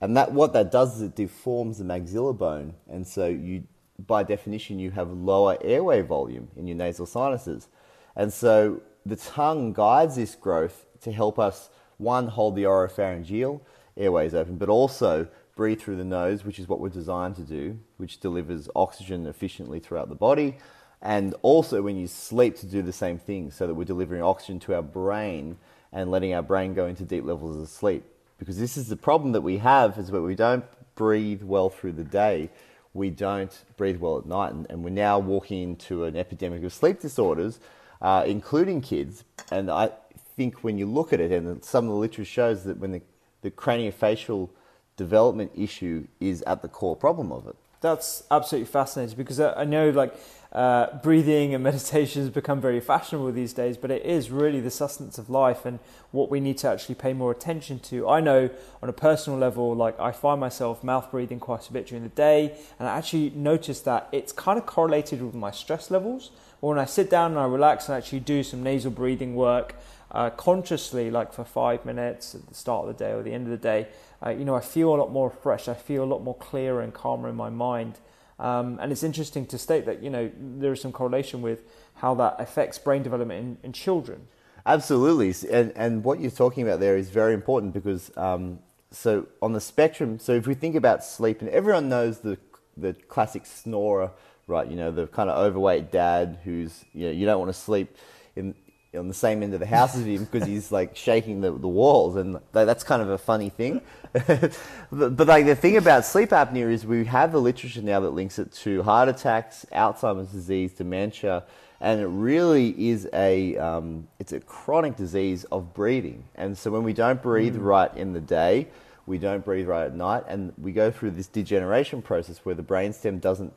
And 0.00 0.16
that 0.16 0.32
what 0.32 0.52
that 0.52 0.70
does 0.70 0.96
is 0.96 1.02
it 1.02 1.16
deforms 1.16 1.78
the 1.78 1.84
maxilla 1.84 2.36
bone, 2.36 2.74
and 2.88 3.06
so 3.06 3.26
you, 3.26 3.64
by 4.06 4.22
definition, 4.22 4.78
you 4.78 4.90
have 4.90 5.10
lower 5.10 5.56
airway 5.62 6.02
volume 6.02 6.48
in 6.56 6.66
your 6.66 6.76
nasal 6.76 7.06
sinuses. 7.06 7.68
And 8.16 8.32
so 8.32 8.82
the 9.04 9.16
tongue 9.16 9.72
guides 9.72 10.16
this 10.16 10.34
growth 10.34 10.86
to 11.02 11.12
help 11.12 11.38
us, 11.38 11.70
one, 11.98 12.28
hold 12.28 12.56
the 12.56 12.64
oropharyngeal 12.64 13.60
airways 13.96 14.34
open, 14.34 14.56
but 14.56 14.68
also 14.68 15.28
breathe 15.56 15.80
through 15.80 15.96
the 15.96 16.04
nose, 16.04 16.44
which 16.44 16.58
is 16.58 16.68
what 16.68 16.80
we're 16.80 16.88
designed 16.88 17.36
to 17.36 17.42
do, 17.42 17.78
which 17.96 18.20
delivers 18.20 18.68
oxygen 18.74 19.26
efficiently 19.26 19.78
throughout 19.78 20.08
the 20.08 20.14
body. 20.14 20.56
And 21.00 21.34
also 21.42 21.82
when 21.82 21.96
you 21.96 22.06
sleep 22.06 22.56
to 22.56 22.66
do 22.66 22.82
the 22.82 22.92
same 22.92 23.18
thing, 23.18 23.50
so 23.50 23.66
that 23.66 23.74
we're 23.74 23.84
delivering 23.84 24.22
oxygen 24.22 24.58
to 24.60 24.74
our 24.74 24.82
brain 24.82 25.58
and 25.92 26.10
letting 26.10 26.34
our 26.34 26.42
brain 26.42 26.74
go 26.74 26.86
into 26.86 27.04
deep 27.04 27.24
levels 27.24 27.56
of 27.56 27.68
sleep. 27.68 28.04
Because 28.38 28.58
this 28.58 28.76
is 28.76 28.88
the 28.88 28.96
problem 28.96 29.32
that 29.32 29.42
we 29.42 29.58
have 29.58 29.96
is 29.98 30.08
that 30.08 30.22
we 30.22 30.34
don't 30.34 30.64
breathe 30.96 31.42
well 31.42 31.70
through 31.70 31.92
the 31.92 32.04
day. 32.04 32.50
We 32.94 33.10
don't 33.10 33.64
breathe 33.76 33.98
well 33.98 34.18
at 34.18 34.26
night. 34.26 34.52
And, 34.52 34.66
and 34.70 34.82
we're 34.82 34.90
now 34.90 35.18
walking 35.18 35.62
into 35.62 36.04
an 36.04 36.16
epidemic 36.16 36.64
of 36.64 36.72
sleep 36.72 37.00
disorders 37.00 37.60
uh, 38.04 38.22
including 38.26 38.82
kids. 38.82 39.24
And 39.50 39.70
I 39.70 39.90
think 40.36 40.62
when 40.62 40.76
you 40.76 40.86
look 40.86 41.12
at 41.14 41.20
it, 41.20 41.32
and 41.32 41.64
some 41.64 41.86
of 41.86 41.90
the 41.90 41.96
literature 41.96 42.24
shows 42.26 42.64
that 42.64 42.76
when 42.76 42.92
the, 42.92 43.02
the 43.40 43.50
craniofacial 43.50 44.50
development 44.96 45.50
issue 45.56 46.06
is 46.20 46.42
at 46.42 46.60
the 46.60 46.68
core 46.68 46.94
problem 46.94 47.32
of 47.32 47.48
it. 47.48 47.56
That's 47.80 48.22
absolutely 48.30 48.70
fascinating 48.70 49.16
because 49.16 49.40
I 49.40 49.64
know 49.64 49.90
like 49.90 50.14
uh, 50.54 50.98
breathing 51.02 51.52
and 51.54 51.64
meditation 51.64 52.22
has 52.22 52.30
become 52.30 52.60
very 52.60 52.80
fashionable 52.80 53.32
these 53.32 53.52
days, 53.52 53.76
but 53.76 53.90
it 53.90 54.04
is 54.04 54.30
really 54.30 54.60
the 54.60 54.70
sustenance 54.70 55.18
of 55.18 55.28
life 55.28 55.66
and 55.66 55.80
what 56.12 56.30
we 56.30 56.40
need 56.40 56.58
to 56.58 56.68
actually 56.68 56.94
pay 56.94 57.12
more 57.12 57.32
attention 57.32 57.80
to. 57.80 58.08
I 58.08 58.20
know 58.20 58.50
on 58.82 58.88
a 58.88 58.92
personal 58.92 59.38
level, 59.38 59.74
like 59.74 59.98
I 59.98 60.12
find 60.12 60.40
myself 60.40 60.84
mouth 60.84 61.10
breathing 61.10 61.40
quite 61.40 61.68
a 61.68 61.72
bit 61.72 61.86
during 61.88 62.04
the 62.04 62.10
day, 62.10 62.56
and 62.78 62.88
I 62.88 62.96
actually 62.96 63.30
notice 63.30 63.80
that 63.80 64.08
it's 64.12 64.32
kind 64.32 64.58
of 64.58 64.66
correlated 64.66 65.22
with 65.22 65.34
my 65.34 65.50
stress 65.50 65.90
levels. 65.90 66.30
Or 66.60 66.70
when 66.70 66.78
I 66.78 66.86
sit 66.86 67.10
down 67.10 67.32
and 67.32 67.40
I 67.40 67.44
relax 67.44 67.88
and 67.88 67.96
actually 67.98 68.20
do 68.20 68.42
some 68.42 68.62
nasal 68.62 68.90
breathing 68.90 69.34
work, 69.34 69.74
uh, 70.12 70.30
consciously, 70.30 71.10
like 71.10 71.32
for 71.32 71.44
five 71.44 71.84
minutes 71.84 72.34
at 72.34 72.46
the 72.46 72.54
start 72.54 72.88
of 72.88 72.96
the 72.96 73.04
day 73.04 73.10
or 73.10 73.22
the 73.22 73.32
end 73.32 73.44
of 73.46 73.50
the 73.50 73.56
day, 73.56 73.88
uh, 74.24 74.30
you 74.30 74.44
know, 74.44 74.54
I 74.54 74.60
feel 74.60 74.94
a 74.94 74.96
lot 74.96 75.10
more 75.10 75.28
fresh. 75.28 75.68
I 75.68 75.74
feel 75.74 76.04
a 76.04 76.06
lot 76.06 76.22
more 76.22 76.36
clearer 76.36 76.80
and 76.80 76.94
calmer 76.94 77.28
in 77.28 77.34
my 77.34 77.50
mind. 77.50 77.98
Um, 78.44 78.78
and 78.82 78.92
it's 78.92 79.02
interesting 79.02 79.46
to 79.46 79.56
state 79.56 79.86
that 79.86 80.02
you 80.02 80.10
know 80.10 80.30
there 80.38 80.72
is 80.74 80.80
some 80.82 80.92
correlation 80.92 81.40
with 81.40 81.62
how 81.94 82.14
that 82.16 82.36
affects 82.38 82.78
brain 82.78 83.02
development 83.02 83.40
in, 83.40 83.68
in 83.68 83.72
children. 83.72 84.28
Absolutely, 84.66 85.32
and 85.50 85.72
and 85.76 86.04
what 86.04 86.20
you're 86.20 86.30
talking 86.30 86.62
about 86.62 86.78
there 86.78 86.98
is 86.98 87.08
very 87.08 87.32
important 87.32 87.72
because 87.72 88.14
um, 88.18 88.58
so 88.90 89.26
on 89.40 89.54
the 89.54 89.62
spectrum. 89.62 90.18
So 90.18 90.32
if 90.32 90.46
we 90.46 90.52
think 90.52 90.74
about 90.74 91.02
sleep, 91.02 91.40
and 91.40 91.48
everyone 91.48 91.88
knows 91.88 92.20
the 92.20 92.36
the 92.76 92.92
classic 93.08 93.46
snorer, 93.46 94.10
right? 94.46 94.68
You 94.68 94.76
know, 94.76 94.90
the 94.90 95.06
kind 95.06 95.30
of 95.30 95.38
overweight 95.38 95.90
dad 95.90 96.38
who's 96.44 96.84
you 96.92 97.06
know 97.06 97.12
you 97.12 97.24
don't 97.24 97.38
want 97.38 97.48
to 97.48 97.58
sleep 97.58 97.96
in 98.36 98.54
on 98.96 99.08
the 99.08 99.14
same 99.14 99.42
end 99.42 99.54
of 99.54 99.60
the 99.60 99.66
house 99.66 99.96
as 99.96 100.04
him 100.04 100.24
because 100.24 100.46
he's 100.46 100.70
like 100.70 100.96
shaking 100.96 101.40
the, 101.40 101.50
the 101.50 101.68
walls, 101.68 102.16
and 102.16 102.38
that's 102.52 102.84
kind 102.84 103.02
of 103.02 103.08
a 103.10 103.18
funny 103.18 103.50
thing. 103.50 103.80
but, 104.12 104.58
but, 104.90 105.26
like 105.26 105.46
the 105.46 105.56
thing 105.56 105.76
about 105.76 106.04
sleep 106.04 106.30
apnea 106.30 106.70
is 106.70 106.86
we 106.86 107.04
have 107.04 107.32
the 107.32 107.40
literature 107.40 107.82
now 107.82 108.00
that 108.00 108.10
links 108.10 108.38
it 108.38 108.52
to 108.52 108.82
heart 108.82 109.08
attacks, 109.08 109.66
Alzheimer's 109.72 110.30
disease, 110.30 110.72
dementia, 110.72 111.42
and 111.80 112.00
it 112.00 112.06
really 112.06 112.90
is 112.90 113.08
a 113.12 113.56
um, 113.56 114.06
it's 114.18 114.32
a 114.32 114.40
chronic 114.40 114.96
disease 114.96 115.44
of 115.44 115.74
breathing. 115.74 116.24
And 116.36 116.56
so 116.56 116.70
when 116.70 116.84
we 116.84 116.92
don't 116.92 117.20
breathe 117.20 117.56
mm. 117.56 117.64
right 117.64 117.94
in 117.96 118.12
the 118.12 118.20
day, 118.20 118.68
we 119.06 119.18
don't 119.18 119.44
breathe 119.44 119.66
right 119.66 119.86
at 119.86 119.94
night, 119.94 120.24
and 120.28 120.52
we 120.56 120.72
go 120.72 120.90
through 120.90 121.10
this 121.10 121.26
degeneration 121.26 122.00
process 122.00 122.38
where 122.44 122.54
the 122.54 122.62
brainstem 122.62 123.20
doesn't 123.20 123.52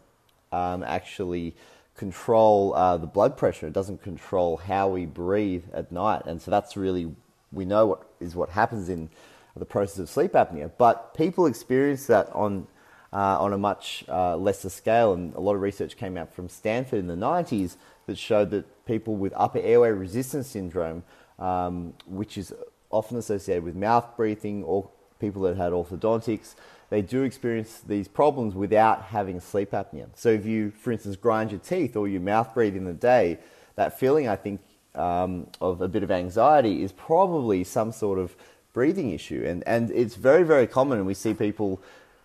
um, 0.51 0.83
actually 0.83 1.55
control 1.97 2.73
uh, 2.75 2.95
the 2.97 3.07
blood 3.07 3.35
pressure. 3.35 3.67
It 3.67 3.73
doesn't 3.73 4.01
control 4.01 4.57
how 4.57 4.87
we 4.87 5.05
breathe 5.05 5.65
at 5.73 5.91
night, 5.91 6.23
and 6.25 6.41
so 6.41 6.51
that's 6.51 6.77
really 6.77 7.13
we 7.51 7.65
know 7.65 7.87
what 7.87 8.09
is 8.19 8.35
what 8.35 8.49
happens 8.49 8.87
in 8.87 9.09
the 9.55 9.65
process 9.65 9.99
of 9.99 10.09
sleep 10.09 10.33
apnea. 10.33 10.71
But 10.77 11.13
people 11.13 11.47
experience 11.47 12.07
that 12.07 12.29
on 12.33 12.67
uh, 13.11 13.39
on 13.39 13.53
a 13.53 13.57
much 13.57 14.05
uh, 14.09 14.35
lesser 14.37 14.69
scale, 14.69 15.13
and 15.13 15.33
a 15.35 15.39
lot 15.39 15.55
of 15.55 15.61
research 15.61 15.97
came 15.97 16.17
out 16.17 16.33
from 16.33 16.49
Stanford 16.49 16.99
in 16.99 17.07
the 17.07 17.15
90s 17.15 17.77
that 18.05 18.17
showed 18.17 18.51
that 18.51 18.85
people 18.85 19.15
with 19.15 19.33
upper 19.35 19.59
airway 19.59 19.89
resistance 19.89 20.47
syndrome, 20.47 21.03
um, 21.39 21.93
which 22.05 22.37
is 22.37 22.53
often 22.89 23.17
associated 23.17 23.63
with 23.63 23.75
mouth 23.75 24.05
breathing 24.15 24.63
or 24.63 24.89
people 25.19 25.41
that 25.43 25.57
had 25.57 25.71
orthodontics, 25.71 26.55
they 26.89 27.01
do 27.01 27.23
experience 27.23 27.81
these 27.85 28.07
problems 28.07 28.55
without 28.55 29.03
having 29.03 29.39
sleep 29.39 29.71
apnea. 29.71 30.07
So 30.15 30.29
if 30.29 30.45
you, 30.45 30.71
for 30.71 30.91
instance, 30.91 31.15
grind 31.15 31.51
your 31.51 31.59
teeth 31.59 31.95
or 31.95 32.07
you 32.07 32.19
mouth 32.19 32.53
breathe 32.53 32.75
in 32.75 32.85
the 32.85 32.93
day, 32.93 33.39
that 33.75 33.99
feeling, 33.99 34.27
I 34.27 34.35
think, 34.35 34.61
um, 34.95 35.47
of 35.61 35.81
a 35.81 35.87
bit 35.87 36.03
of 36.03 36.11
anxiety 36.11 36.83
is 36.83 36.91
probably 36.91 37.63
some 37.63 37.91
sort 37.91 38.19
of 38.19 38.35
breathing 38.73 39.11
issue. 39.11 39.43
And, 39.45 39.63
and 39.67 39.91
it's 39.91 40.15
very, 40.15 40.43
very 40.43 40.65
common. 40.65 40.97
And 40.97 41.05
we 41.05 41.13
see 41.13 41.33
people 41.33 41.81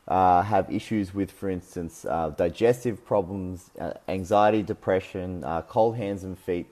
uh, 0.08 0.42
have 0.42 0.70
issues 0.72 1.12
with, 1.12 1.30
for 1.30 1.50
instance, 1.50 2.04
uh, 2.04 2.30
digestive 2.30 3.04
problems, 3.04 3.70
uh, 3.78 3.92
anxiety, 4.08 4.62
depression, 4.62 5.44
uh, 5.44 5.62
cold 5.62 5.96
hands 5.96 6.24
and 6.24 6.38
feet. 6.38 6.66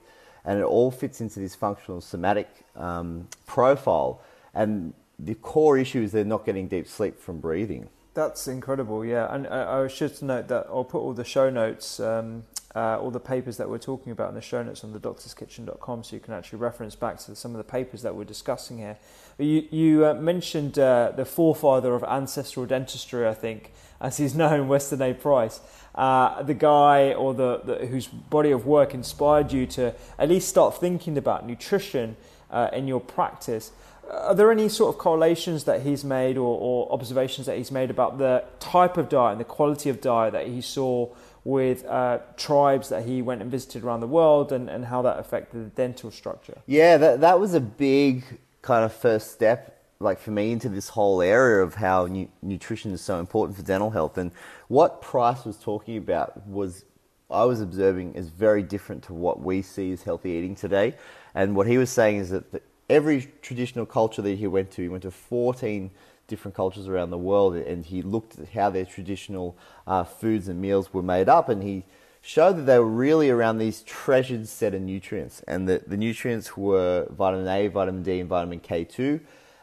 And 0.44 0.59
it 0.59 0.64
all 0.64 0.90
fits 0.90 1.20
into 1.20 1.40
this 1.40 1.54
functional 1.54 2.00
somatic 2.00 2.49
um, 2.76 3.28
profile. 3.47 4.23
And 4.54 4.94
the 5.25 5.35
core 5.35 5.79
issue 5.79 6.03
is 6.03 6.12
they're 6.12 6.25
not 6.25 6.45
getting 6.47 6.69
deep 6.69 6.87
sleep 6.87 7.21
from 7.21 7.41
breathing. 7.41 7.89
That's 8.15 8.49
incredible, 8.49 9.05
yeah. 9.05 9.33
And 9.33 9.47
I, 9.47 9.83
I 9.83 9.89
should 9.89 10.21
note 10.23 10.49
that 10.49 10.67
I'll 10.69 10.85
put 10.85 10.99
all 10.99 11.12
the 11.12 11.25
show 11.25 11.49
notes, 11.49 12.00
um, 12.00 12.43
uh, 12.75 12.99
all 12.99 13.11
the 13.11 13.21
papers 13.21 13.57
that 13.59 13.69
we're 13.69 13.79
talking 13.79 14.11
about 14.11 14.31
in 14.31 14.35
the 14.35 14.41
show 14.41 14.62
notes 14.62 14.83
on 14.83 14.93
the 14.93 14.99
doctorskitchen.com 14.99 16.05
so 16.05 16.17
you 16.17 16.21
can 16.21 16.35
actually 16.35 16.59
reference 16.59 16.97
back 16.97 17.19
to 17.19 17.37
some 17.37 17.53
of 17.53 17.59
the 17.59 17.65
papers 17.65 18.03
that 18.03 18.15
we're 18.15 18.25
discussing 18.25 18.79
here. 18.79 18.97
You, 19.39 19.67
you 19.71 20.07
uh, 20.07 20.15
mentioned 20.15 20.79
uh, 20.79 21.12
the 21.17 21.25
forefather 21.25 21.95
of 21.95 22.03
ancestral 22.03 22.67
dentistry, 22.67 23.27
I 23.29 23.35
think, 23.35 23.73
as 24.00 24.17
he's 24.17 24.35
known, 24.43 24.67
Weston 24.67 25.03
A. 25.03 25.15
Price. 25.15 25.61
Uh, 25.95 26.43
the 26.43 26.55
guy 26.55 27.12
or 27.12 27.33
the, 27.35 27.61
the, 27.65 27.87
whose 27.87 28.07
body 28.07 28.50
of 28.50 28.67
work 28.67 28.93
inspired 28.93 29.53
you 29.53 29.67
to 29.67 29.95
at 30.19 30.29
least 30.29 30.49
start 30.49 30.81
thinking 30.81 31.17
about 31.17 31.47
nutrition 31.47 32.17
uh, 32.50 32.71
in 32.73 32.89
your 32.89 33.00
practice 33.00 33.71
are 34.11 34.35
there 34.35 34.50
any 34.50 34.69
sort 34.69 34.95
of 34.95 34.99
correlations 34.99 35.64
that 35.64 35.83
he's 35.83 36.05
made 36.05 36.37
or, 36.37 36.59
or, 36.59 36.93
observations 36.93 37.47
that 37.47 37.57
he's 37.57 37.71
made 37.71 37.90
about 37.90 38.19
the 38.19 38.45
type 38.59 38.97
of 38.97 39.09
diet 39.09 39.33
and 39.33 39.40
the 39.40 39.45
quality 39.45 39.88
of 39.88 40.00
diet 40.00 40.33
that 40.33 40.47
he 40.47 40.61
saw 40.61 41.09
with 41.45 41.85
uh, 41.87 42.19
tribes 42.37 42.88
that 42.88 43.07
he 43.07 43.23
went 43.23 43.40
and 43.40 43.50
visited 43.50 43.83
around 43.85 44.00
the 44.00 44.07
world 44.07 44.52
and, 44.52 44.69
and 44.69 44.87
how 44.87 45.00
that 45.02 45.19
affected 45.19 45.64
the 45.64 45.71
dental 45.71 46.11
structure? 46.11 46.59
Yeah, 46.67 46.97
that, 46.99 47.21
that 47.21 47.40
was 47.40 47.55
a 47.55 47.61
big 47.61 48.25
kind 48.62 48.85
of 48.85 48.93
first 48.93 49.33
step 49.33 49.76
like 50.00 50.19
for 50.19 50.31
me 50.31 50.50
into 50.50 50.69
this 50.69 50.88
whole 50.88 51.21
area 51.21 51.62
of 51.62 51.75
how 51.75 52.07
nu- 52.07 52.29
nutrition 52.43 52.90
is 52.93 53.00
so 53.00 53.21
important 53.21 53.57
for 53.57 53.62
dental 53.62 53.90
health 53.90 54.19
and 54.19 54.31
what 54.69 55.02
price 55.02 55.45
was 55.45 55.57
talking 55.59 55.97
about 55.97 56.47
was 56.47 56.85
i 57.31 57.45
was 57.45 57.61
observing 57.61 58.14
is 58.14 58.29
very 58.29 58.62
different 58.62 59.02
to 59.02 59.14
what 59.14 59.40
we 59.40 59.61
see 59.61 59.93
as 59.93 60.02
healthy 60.02 60.31
eating 60.31 60.55
today 60.55 60.95
and 61.35 61.55
what 61.55 61.67
he 61.67 61.79
was 61.79 61.90
saying 61.90 62.17
is 62.17 62.31
that 62.31 62.45
every 62.90 63.28
traditional 63.40 63.87
culture 63.87 64.20
that 64.20 64.37
he 64.37 64.47
went 64.47 64.70
to, 64.73 64.82
he 64.82 64.88
went 64.88 65.04
to 65.04 65.11
14 65.11 65.90
different 66.26 66.54
cultures 66.54 66.88
around 66.88 67.11
the 67.11 67.18
world, 67.18 67.54
and 67.56 67.85
he 67.85 68.02
looked 68.02 68.38
at 68.38 68.49
how 68.50 68.70
their 68.70 68.85
traditional 68.85 69.56
uh, 69.87 70.04
foods 70.04 70.49
and 70.49 70.61
meals 70.61 70.92
were 70.92 71.02
made 71.02 71.28
up, 71.28 71.49
and 71.49 71.62
he 71.62 71.85
showed 72.20 72.56
that 72.56 72.62
they 72.62 72.78
were 72.78 72.85
really 72.85 73.30
around 73.30 73.59
these 73.59 73.82
treasured 73.82 74.47
set 74.47 74.75
of 74.75 74.82
nutrients, 74.82 75.42
and 75.47 75.68
the, 75.68 75.82
the 75.87 75.97
nutrients 75.97 76.56
were 76.56 77.06
vitamin 77.11 77.49
A, 77.49 77.68
vitamin 77.68 78.02
D, 78.02 78.20
and 78.20 78.28
vitamin 78.28 78.61
K2, 78.61 79.20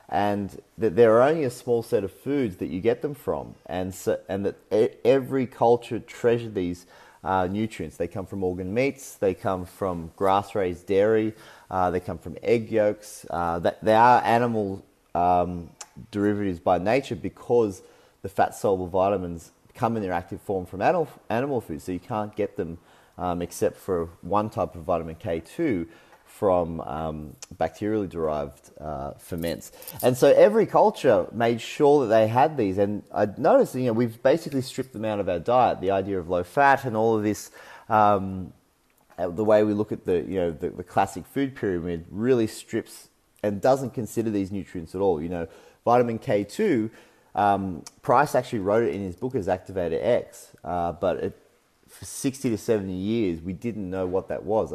and 0.10 0.62
that 0.78 0.96
there 0.96 1.18
are 1.18 1.30
only 1.30 1.44
a 1.44 1.50
small 1.50 1.84
set 1.84 2.04
of 2.04 2.12
foods 2.12 2.58
that 2.58 2.68
you 2.68 2.80
get 2.80 3.02
them 3.02 3.14
from, 3.14 3.56
and 3.66 3.94
so, 3.94 4.20
and 4.30 4.46
that 4.46 5.00
every 5.06 5.46
culture 5.46 6.00
treasured 6.00 6.56
these 6.56 6.86
uh, 7.24 7.48
nutrients. 7.48 7.98
They 7.98 8.08
come 8.08 8.26
from 8.26 8.44
organ 8.44 8.74
meats, 8.74 9.16
they 9.16 9.34
come 9.34 9.66
from 9.66 10.12
grass-raised 10.16 10.86
dairy, 10.86 11.34
uh, 11.70 11.92
they 11.92 12.00
come 12.00 12.18
from 12.18 12.38
egg 12.44 12.72
yolks. 12.72 13.26
Uh, 13.30 13.60
they 13.82 13.96
are 13.96 14.22
animal 14.24 14.84
um, 15.16 15.70
derivatives 16.12 16.60
by 16.60 16.78
nature 16.78 17.16
because 17.16 17.82
the 18.22 18.30
fat-soluble 18.30 18.88
vitamins 18.88 19.52
come 19.74 19.96
in 19.96 20.04
their 20.04 20.14
active 20.14 20.42
form 20.42 20.66
from 20.66 20.82
animal, 20.82 21.08
animal 21.30 21.62
food, 21.62 21.82
so 21.82 21.92
you 21.92 22.00
can't 22.00 22.36
get 22.36 22.58
them 22.58 22.78
um, 23.18 23.42
except 23.42 23.78
for 23.78 24.10
one 24.22 24.50
type 24.50 24.76
of 24.76 24.84
vitamin 24.84 25.16
K2 25.16 25.88
from 26.26 26.82
um, 26.82 27.36
bacterially 27.56 28.08
derived 28.08 28.70
uh, 28.80 29.14
ferments. 29.14 29.72
And 30.04 30.16
so 30.16 30.32
every 30.32 30.66
culture 30.66 31.26
made 31.32 31.62
sure 31.62 32.02
that 32.06 32.14
they 32.14 32.28
had 32.28 32.58
these. 32.58 32.78
And 32.78 33.04
I 33.14 33.28
noticed, 33.38 33.74
you 33.74 33.86
know, 33.86 33.94
we've 33.94 34.22
basically 34.22 34.62
stripped 34.62 34.94
them 34.94 35.06
out 35.06 35.20
of 35.20 35.30
our 35.30 35.40
diet. 35.40 35.82
The 35.82 35.92
idea 35.92 36.20
of 36.20 36.30
low 36.30 36.44
fat 36.44 36.86
and 36.86 36.96
all 36.96 37.18
of 37.18 37.24
this, 37.24 37.50
um, 37.90 38.54
the 39.18 39.44
way 39.44 39.64
we 39.64 39.74
look 39.74 39.92
at 39.92 40.06
the, 40.06 40.22
you 40.22 40.40
know, 40.40 40.52
the, 40.52 40.70
the 40.70 40.84
classic 40.84 41.26
food 41.26 41.56
pyramid 41.56 42.06
really 42.10 42.48
strips 42.48 43.10
and 43.44 43.62
doesn't 43.62 43.92
consider 43.94 44.30
these 44.30 44.52
nutrients 44.52 44.94
at 44.94 45.02
all. 45.02 45.22
You 45.22 45.30
know, 45.30 45.48
vitamin 45.84 46.20
K2, 46.20 46.90
um, 47.36 47.84
Price 48.02 48.36
actually 48.36 48.60
wrote 48.60 48.84
it 48.84 48.94
in 48.94 49.02
his 49.02 49.16
book 49.16 49.36
as 49.36 49.48
Activator 49.48 50.00
X, 50.02 50.52
uh, 50.64 50.92
but 50.92 51.18
it, 51.18 51.42
for 51.88 52.06
60 52.06 52.50
to 52.50 52.58
70 52.58 52.94
years, 52.94 53.42
we 53.42 53.54
didn't 53.54 53.90
know 53.90 54.06
what 54.06 54.28
that 54.28 54.44
was 54.44 54.74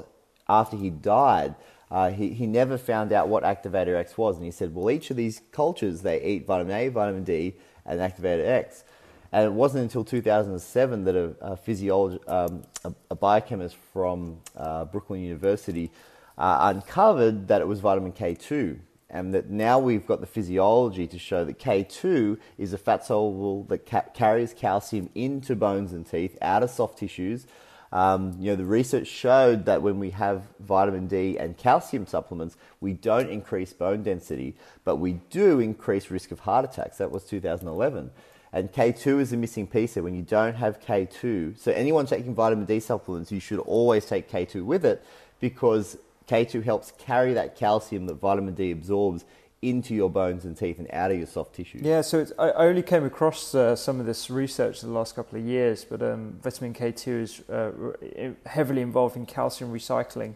after 0.49 0.77
he 0.77 0.91
died, 0.91 1.55
uh, 1.91 2.11
he, 2.11 2.31
he 2.31 2.47
never 2.47 2.79
found 2.79 3.13
out 3.13 3.29
what 3.29 3.43
Activator 3.43 3.97
X 3.97 4.17
was. 4.17 4.37
And 4.37 4.45
he 4.45 4.51
said, 4.51 4.75
well, 4.75 4.91
each 4.91 5.11
of 5.11 5.17
these 5.17 5.43
cultures, 5.53 6.03
they 6.03 6.23
eat 6.23 6.47
vitamin 6.47 6.75
A, 6.77 6.89
vitamin 6.89 7.25
D, 7.25 7.55
and 7.85 8.01
Activator 8.01 8.47
X. 8.47 8.85
And 9.33 9.47
it 9.47 9.53
wasn't 9.53 9.85
until 9.85 10.05
2007 10.05 11.05
that 11.05 11.17
a, 11.17 11.35
a 11.41 11.57
physiologist, 11.57 12.29
um, 12.29 12.63
a, 12.85 12.93
a, 13.11 13.15
biochemist 13.15 13.77
from 13.93 14.41
uh, 14.57 14.85
Brooklyn 14.85 15.23
University 15.23 15.91
uh, 16.37 16.73
uncovered 16.75 17.49
that 17.49 17.61
it 17.63 17.67
was 17.67 17.81
vitamin 17.81 18.13
K2. 18.13 18.79
And 19.09 19.35
that 19.35 19.51
now 19.51 19.79
we've 19.79 20.07
got 20.07 20.21
the 20.21 20.27
physiology 20.27 21.07
to 21.07 21.19
show 21.19 21.45
that 21.45 21.59
K2 21.59 22.39
is 22.59 22.73
a 22.73 22.79
fat 22.79 23.05
soluble 23.05 23.65
that 23.65 23.87
ca- 23.87 24.05
carries 24.15 24.55
calcium 24.55 25.11
into 25.15 25.57
bones 25.57 25.93
and 25.93 26.09
teeth, 26.09 26.37
out 26.41 26.63
of 26.63 26.71
soft 26.71 26.99
tissues, 26.99 27.47
um, 27.93 28.35
you 28.41 28.51
know, 28.51 28.57
the 28.57 28.65
research 28.65 29.07
showed 29.07 29.67
that 29.67 29.83
when 29.83 29.99
we 29.99 30.11
have 30.11 30.45
vitamin 30.61 31.07
D 31.09 31.37
and 31.39 31.57
calcium 31.57 32.07
supplements, 32.07 32.57
we 32.81 32.95
don't 32.95 33.29
increase 33.29 33.75
bone 33.75 34.03
density, 34.03 34.57
but 34.83 34.97
we 34.97 35.13
do 35.29 35.61
increase 35.61 36.11
risk 36.11 36.31
of 36.31 36.41
heart 36.41 36.65
attacks. 36.65 36.97
That 36.97 37.11
was 37.11 37.25
2011. 37.25 38.11
And 38.53 38.71
K2 38.73 39.21
is 39.21 39.33
a 39.33 39.37
missing 39.37 39.67
piece 39.67 39.95
there. 39.95 40.03
When 40.03 40.15
you 40.15 40.23
don't 40.23 40.55
have 40.55 40.81
K2, 40.81 41.59
so 41.59 41.73
anyone 41.73 42.07
taking 42.07 42.35
vitamin 42.35 42.67
D 42.67 42.81
supplements, 42.81 43.33
you 43.33 43.41
should 43.41 43.61
always 43.61 44.05
take 44.05 44.31
K2 44.31 44.65
with 44.65 44.85
it 44.85 45.05
because 45.41 45.97
K2 46.29 46.63
helps 46.63 46.93
carry 46.99 47.33
that 47.35 47.57
calcium 47.57 48.07
that 48.07 48.15
vitamin 48.15 48.55
D 48.55 48.71
absorbs 48.71 49.25
into 49.63 49.95
your 49.95 50.11
bones 50.11 50.45
and 50.45 50.57
teeth 50.57 50.79
and 50.79 50.91
out 50.93 51.13
of 51.13 51.17
your 51.17 51.27
soft 51.27 51.55
tissue. 51.55 51.79
Yeah, 51.81 52.01
so 52.01 52.27
I 52.37 52.51
only 52.51 52.83
came 52.83 53.05
across 53.05 53.55
uh, 53.55 53.77
some 53.77 54.01
of 54.01 54.07
this 54.07 54.29
research 54.29 54.83
in 54.83 54.89
the 54.89 54.95
last 54.95 55.15
couple 55.15 55.39
of 55.39 55.45
years, 55.45 55.85
but 55.85 56.03
um, 56.03 56.39
vitamin 56.43 56.75
K2 56.75 57.23
is 57.23 57.41
uh, 57.49 58.33
heavily 58.45 58.83
involved 58.83 59.17
in 59.17 59.25
calcium 59.25 59.73
recycling. 59.73 60.35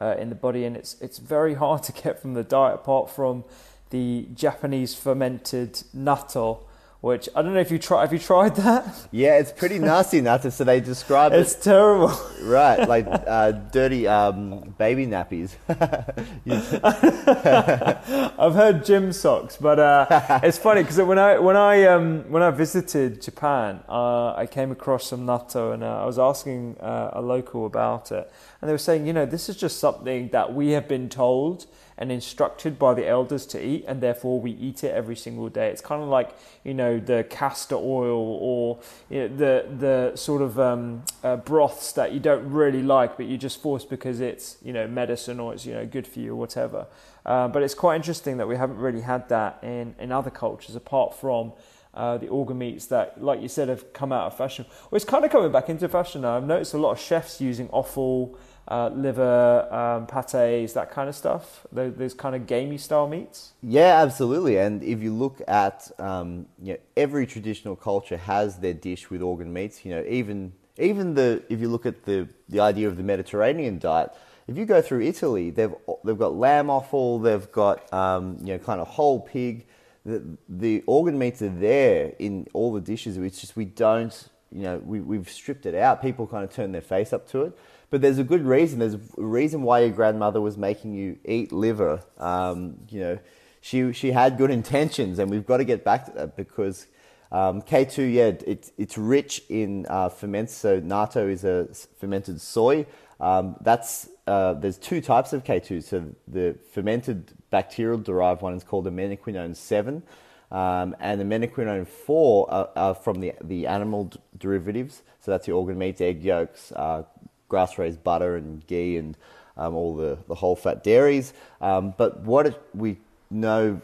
uh, 0.00 0.14
in 0.18 0.28
the 0.28 0.34
body, 0.34 0.64
and 0.64 0.76
it's 0.76 0.96
it's 1.00 1.18
very 1.18 1.54
hard 1.54 1.82
to 1.84 1.92
get 1.92 2.20
from 2.20 2.34
the 2.34 2.44
diet 2.44 2.76
apart 2.76 3.10
from 3.10 3.44
the 3.90 4.26
Japanese 4.34 4.94
fermented 4.94 5.72
natto, 5.96 6.60
which 7.00 7.28
I 7.34 7.42
don't 7.42 7.54
know 7.54 7.60
if 7.60 7.70
you 7.70 7.78
try. 7.78 8.00
Have 8.00 8.12
you 8.12 8.18
tried 8.18 8.56
that? 8.56 9.06
Yeah, 9.12 9.38
it's 9.38 9.52
pretty 9.52 9.78
nasty 9.78 10.20
natto. 10.20 10.50
So 10.50 10.64
they 10.64 10.80
describe 10.80 11.32
it. 11.32 11.40
It's 11.40 11.54
it 11.54 11.62
terrible. 11.62 12.12
right, 12.42 12.88
like 12.88 13.06
uh, 13.08 13.52
dirty 13.52 14.08
um, 14.08 14.74
baby 14.78 15.06
nappies. 15.06 15.54
I've 18.38 18.54
heard 18.54 18.84
gym 18.84 19.12
socks, 19.12 19.56
but 19.56 19.78
uh, 19.78 20.40
it's 20.42 20.58
funny 20.58 20.82
because 20.82 20.98
when 20.98 21.18
I 21.18 21.38
when 21.38 21.56
I 21.56 21.84
um, 21.84 22.24
when 22.30 22.42
I 22.42 22.50
visited 22.50 23.22
Japan, 23.22 23.80
uh, 23.88 24.34
I 24.34 24.46
came 24.46 24.72
across 24.72 25.06
some 25.06 25.24
natto, 25.24 25.72
and 25.72 25.84
uh, 25.84 26.02
I 26.02 26.06
was 26.06 26.18
asking 26.18 26.78
uh, 26.80 27.10
a 27.12 27.22
local 27.22 27.64
about 27.64 28.10
it, 28.10 28.30
and 28.60 28.68
they 28.68 28.72
were 28.72 28.78
saying, 28.78 29.06
you 29.06 29.12
know, 29.12 29.24
this 29.24 29.48
is 29.48 29.56
just 29.56 29.78
something 29.78 30.30
that 30.30 30.52
we 30.52 30.70
have 30.70 30.88
been 30.88 31.08
told 31.08 31.66
and 31.98 32.12
instructed 32.12 32.78
by 32.78 32.94
the 32.94 33.06
elders 33.06 33.44
to 33.46 33.64
eat, 33.64 33.84
and 33.88 34.00
therefore 34.00 34.40
we 34.40 34.52
eat 34.52 34.84
it 34.84 34.94
every 34.94 35.16
single 35.16 35.48
day. 35.48 35.68
It's 35.68 35.82
kind 35.82 36.02
of 36.02 36.08
like 36.08 36.34
you 36.64 36.72
know 36.72 36.98
the 36.98 37.26
castor 37.28 37.74
oil 37.74 38.38
or 38.40 38.78
you 39.10 39.28
know, 39.28 39.36
the 39.36 39.66
the 39.76 40.16
sort 40.16 40.40
of 40.40 40.58
um, 40.58 41.02
uh, 41.24 41.36
broths 41.36 41.92
that 41.92 42.12
you 42.12 42.20
don't 42.20 42.48
really 42.50 42.82
like, 42.82 43.16
but 43.16 43.26
you 43.26 43.36
just 43.36 43.60
force 43.60 43.84
because 43.84 44.20
it's 44.20 44.56
you 44.62 44.72
know 44.72 44.86
medicine 44.86 45.40
or 45.40 45.52
it's 45.52 45.66
you 45.66 45.74
know 45.74 45.84
good 45.84 46.06
for 46.06 46.20
you 46.20 46.32
or 46.32 46.36
whatever. 46.36 46.86
Uh, 47.26 47.48
but 47.48 47.62
it's 47.62 47.74
quite 47.74 47.96
interesting 47.96 48.38
that 48.38 48.48
we 48.48 48.56
haven't 48.56 48.78
really 48.78 49.02
had 49.02 49.28
that 49.28 49.58
in, 49.62 49.94
in 49.98 50.10
other 50.10 50.30
cultures 50.30 50.74
apart 50.74 51.14
from 51.14 51.52
uh, 51.92 52.16
the 52.16 52.28
organ 52.28 52.56
meats 52.56 52.86
that, 52.86 53.22
like 53.22 53.42
you 53.42 53.48
said, 53.48 53.68
have 53.68 53.92
come 53.92 54.12
out 54.12 54.26
of 54.26 54.36
fashion. 54.36 54.64
Well, 54.90 54.96
it's 54.96 55.04
kind 55.04 55.24
of 55.24 55.30
coming 55.30 55.50
back 55.52 55.68
into 55.68 55.88
fashion 55.88 56.22
now. 56.22 56.36
I've 56.36 56.46
noticed 56.46 56.72
a 56.72 56.78
lot 56.78 56.92
of 56.92 57.00
chefs 57.00 57.40
using 57.40 57.68
offal, 57.70 58.38
uh, 58.68 58.90
liver, 58.94 59.72
um, 59.72 60.06
pates, 60.06 60.74
that 60.74 60.90
kind 60.90 61.08
of 61.08 61.16
stuff. 61.16 61.66
Those, 61.72 61.94
those 61.94 62.14
kind 62.14 62.36
of 62.36 62.46
gamey 62.46 62.78
style 62.78 63.08
meats. 63.08 63.52
Yeah, 63.62 64.02
absolutely. 64.02 64.58
And 64.58 64.82
if 64.82 65.02
you 65.02 65.12
look 65.12 65.40
at, 65.48 65.90
um, 65.98 66.46
you 66.62 66.74
know, 66.74 66.78
every 66.96 67.26
traditional 67.26 67.76
culture 67.76 68.18
has 68.18 68.58
their 68.58 68.74
dish 68.74 69.10
with 69.10 69.22
organ 69.22 69.52
meats. 69.52 69.84
You 69.84 69.92
know, 69.92 70.04
even 70.06 70.52
even 70.78 71.14
the 71.14 71.42
if 71.48 71.60
you 71.60 71.68
look 71.68 71.86
at 71.86 72.04
the 72.04 72.28
the 72.48 72.60
idea 72.60 72.88
of 72.88 72.96
the 72.96 73.02
Mediterranean 73.02 73.78
diet, 73.78 74.10
if 74.46 74.56
you 74.56 74.66
go 74.66 74.82
through 74.82 75.02
Italy, 75.02 75.50
they've 75.50 75.74
they've 76.04 76.18
got 76.18 76.34
lamb 76.34 76.68
offal, 76.70 77.18
they've 77.18 77.50
got 77.50 77.90
um, 77.92 78.36
you 78.40 78.52
know 78.52 78.58
kind 78.58 78.80
of 78.80 78.88
whole 78.88 79.20
pig. 79.20 79.66
The 80.04 80.22
the 80.48 80.84
organ 80.86 81.18
meats 81.18 81.42
are 81.42 81.48
there 81.48 82.12
in 82.18 82.46
all 82.52 82.72
the 82.72 82.80
dishes. 82.80 83.16
It's 83.16 83.40
just 83.40 83.56
we 83.56 83.64
don't, 83.64 84.28
you 84.52 84.62
know, 84.62 84.78
we 84.78 85.00
we've 85.00 85.28
stripped 85.28 85.66
it 85.66 85.74
out. 85.74 86.00
People 86.00 86.26
kind 86.26 86.44
of 86.44 86.52
turn 86.52 86.72
their 86.72 86.80
face 86.80 87.12
up 87.12 87.28
to 87.30 87.42
it. 87.42 87.58
But 87.90 88.02
there's 88.02 88.18
a 88.18 88.24
good 88.24 88.44
reason. 88.44 88.78
There's 88.78 88.94
a 88.94 89.00
reason 89.16 89.62
why 89.62 89.80
your 89.80 89.90
grandmother 89.90 90.40
was 90.40 90.58
making 90.58 90.94
you 90.94 91.18
eat 91.24 91.52
liver. 91.52 92.02
Um, 92.18 92.78
you 92.90 93.00
know, 93.00 93.18
she 93.60 93.92
she 93.92 94.12
had 94.12 94.36
good 94.36 94.50
intentions, 94.50 95.18
and 95.18 95.30
we've 95.30 95.46
got 95.46 95.58
to 95.58 95.64
get 95.64 95.84
back 95.84 96.04
to 96.06 96.12
that 96.12 96.36
because 96.36 96.86
um, 97.30 97.62
K2, 97.62 98.12
yeah, 98.12 98.32
it's 98.46 98.72
it's 98.78 98.96
rich 98.96 99.42
in 99.48 99.86
uh, 99.88 100.08
ferments. 100.08 100.54
So 100.54 100.80
natto 100.80 101.30
is 101.30 101.44
a 101.44 101.68
fermented 101.98 102.40
soy. 102.40 102.86
Um, 103.20 103.56
that's 103.60 104.08
uh, 104.26 104.54
there's 104.54 104.78
two 104.78 105.00
types 105.00 105.32
of 105.32 105.44
K2. 105.44 105.82
So 105.82 106.14
the 106.26 106.56
fermented 106.72 107.32
bacterial 107.50 107.98
derived 107.98 108.42
one 108.42 108.54
is 108.54 108.64
called 108.64 108.84
the 108.84 108.90
menaquinone 108.90 109.56
seven, 109.56 110.02
um, 110.50 110.96
and 111.00 111.20
the 111.20 111.24
menaquinone 111.24 111.86
four 111.86 112.50
are, 112.50 112.70
are 112.76 112.94
from 112.94 113.20
the 113.20 113.34
the 113.42 113.66
animal 113.66 114.04
d- 114.04 114.18
derivatives. 114.38 115.02
So 115.20 115.30
that's 115.32 115.46
your 115.46 115.58
organ 115.58 115.76
meats, 115.76 116.00
egg 116.00 116.24
yolks, 116.24 116.72
uh, 116.72 117.02
grass 117.48 117.78
raised 117.78 118.02
butter 118.04 118.36
and 118.36 118.66
ghee, 118.66 118.96
and 118.96 119.16
um, 119.56 119.74
all 119.74 119.94
the, 119.96 120.18
the 120.28 120.34
whole 120.34 120.56
fat 120.56 120.84
dairies. 120.84 121.32
Um, 121.60 121.94
but 121.96 122.20
what 122.20 122.46
it, 122.46 122.62
we 122.74 122.98
know 123.30 123.80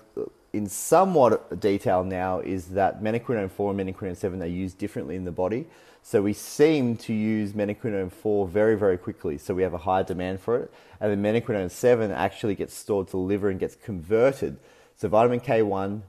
in 0.53 0.69
somewhat 0.69 1.61
detail 1.61 2.05
now 2.05 2.39
is 2.39 2.69
that 2.69 3.03
menaquinone 3.03 3.51
4 3.51 3.73
and 3.73 3.81
menaquinone 3.81 4.17
7 4.17 4.41
are 4.41 4.47
used 4.47 4.79
differently 4.79 5.17
in 5.17 5.25
the 5.25 5.33
body. 5.33 5.67
So 6.03 6.23
we 6.23 6.33
seem 6.33 6.97
to 6.99 7.13
use 7.13 7.53
menaquinone 7.53 8.13
4 8.13 8.47
very, 8.47 8.77
very 8.77 8.97
quickly. 8.97 9.37
So 9.37 9.53
we 9.53 9.63
have 9.63 9.75
a 9.75 9.79
higher 9.79 10.05
demand 10.05 10.41
for 10.41 10.59
it. 10.59 10.73
And 11.01 11.11
then 11.11 11.23
menaquinone 11.23 11.71
7 11.71 12.13
actually 12.13 12.55
gets 12.55 12.75
stored 12.75 13.09
to 13.09 13.13
the 13.13 13.17
liver 13.17 13.51
and 13.51 13.59
gets 13.59 13.75
converted. 13.75 14.59
So 14.97 15.09
vitamin 15.09 15.41
K1, 15.41 16.03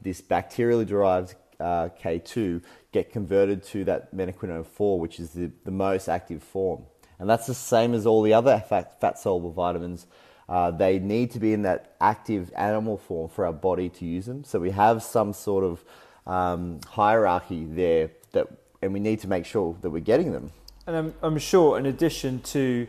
this 0.00 0.22
bacterially 0.22 0.86
derived 0.86 1.34
uh, 1.58 1.88
K2, 2.00 2.62
get 2.92 3.10
converted 3.10 3.64
to 3.64 3.84
that 3.84 4.14
menaquinone 4.14 4.64
4, 4.64 5.00
which 5.00 5.18
is 5.18 5.30
the, 5.30 5.50
the 5.64 5.72
most 5.72 6.08
active 6.08 6.42
form. 6.42 6.84
And 7.18 7.28
that's 7.28 7.46
the 7.46 7.54
same 7.54 7.94
as 7.94 8.06
all 8.06 8.22
the 8.22 8.34
other 8.34 8.62
fat, 8.68 9.00
fat 9.00 9.18
soluble 9.18 9.52
vitamins. 9.52 10.06
Uh, 10.48 10.70
they 10.70 10.98
need 10.98 11.30
to 11.32 11.38
be 11.38 11.52
in 11.52 11.62
that 11.62 11.94
active 12.00 12.50
animal 12.56 12.96
form 12.96 13.28
for 13.28 13.44
our 13.44 13.52
body 13.52 13.88
to 13.90 14.04
use 14.04 14.26
them. 14.26 14.44
So 14.44 14.58
we 14.58 14.70
have 14.70 15.02
some 15.02 15.32
sort 15.32 15.64
of 15.64 15.84
um, 16.26 16.80
hierarchy 16.86 17.64
there, 17.64 18.10
that, 18.32 18.46
and 18.80 18.92
we 18.92 19.00
need 19.00 19.20
to 19.20 19.28
make 19.28 19.44
sure 19.44 19.76
that 19.82 19.90
we're 19.90 20.00
getting 20.00 20.32
them. 20.32 20.50
And 20.86 20.96
I'm, 20.96 21.14
I'm 21.22 21.38
sure, 21.38 21.78
in 21.78 21.86
addition 21.86 22.40
to 22.40 22.86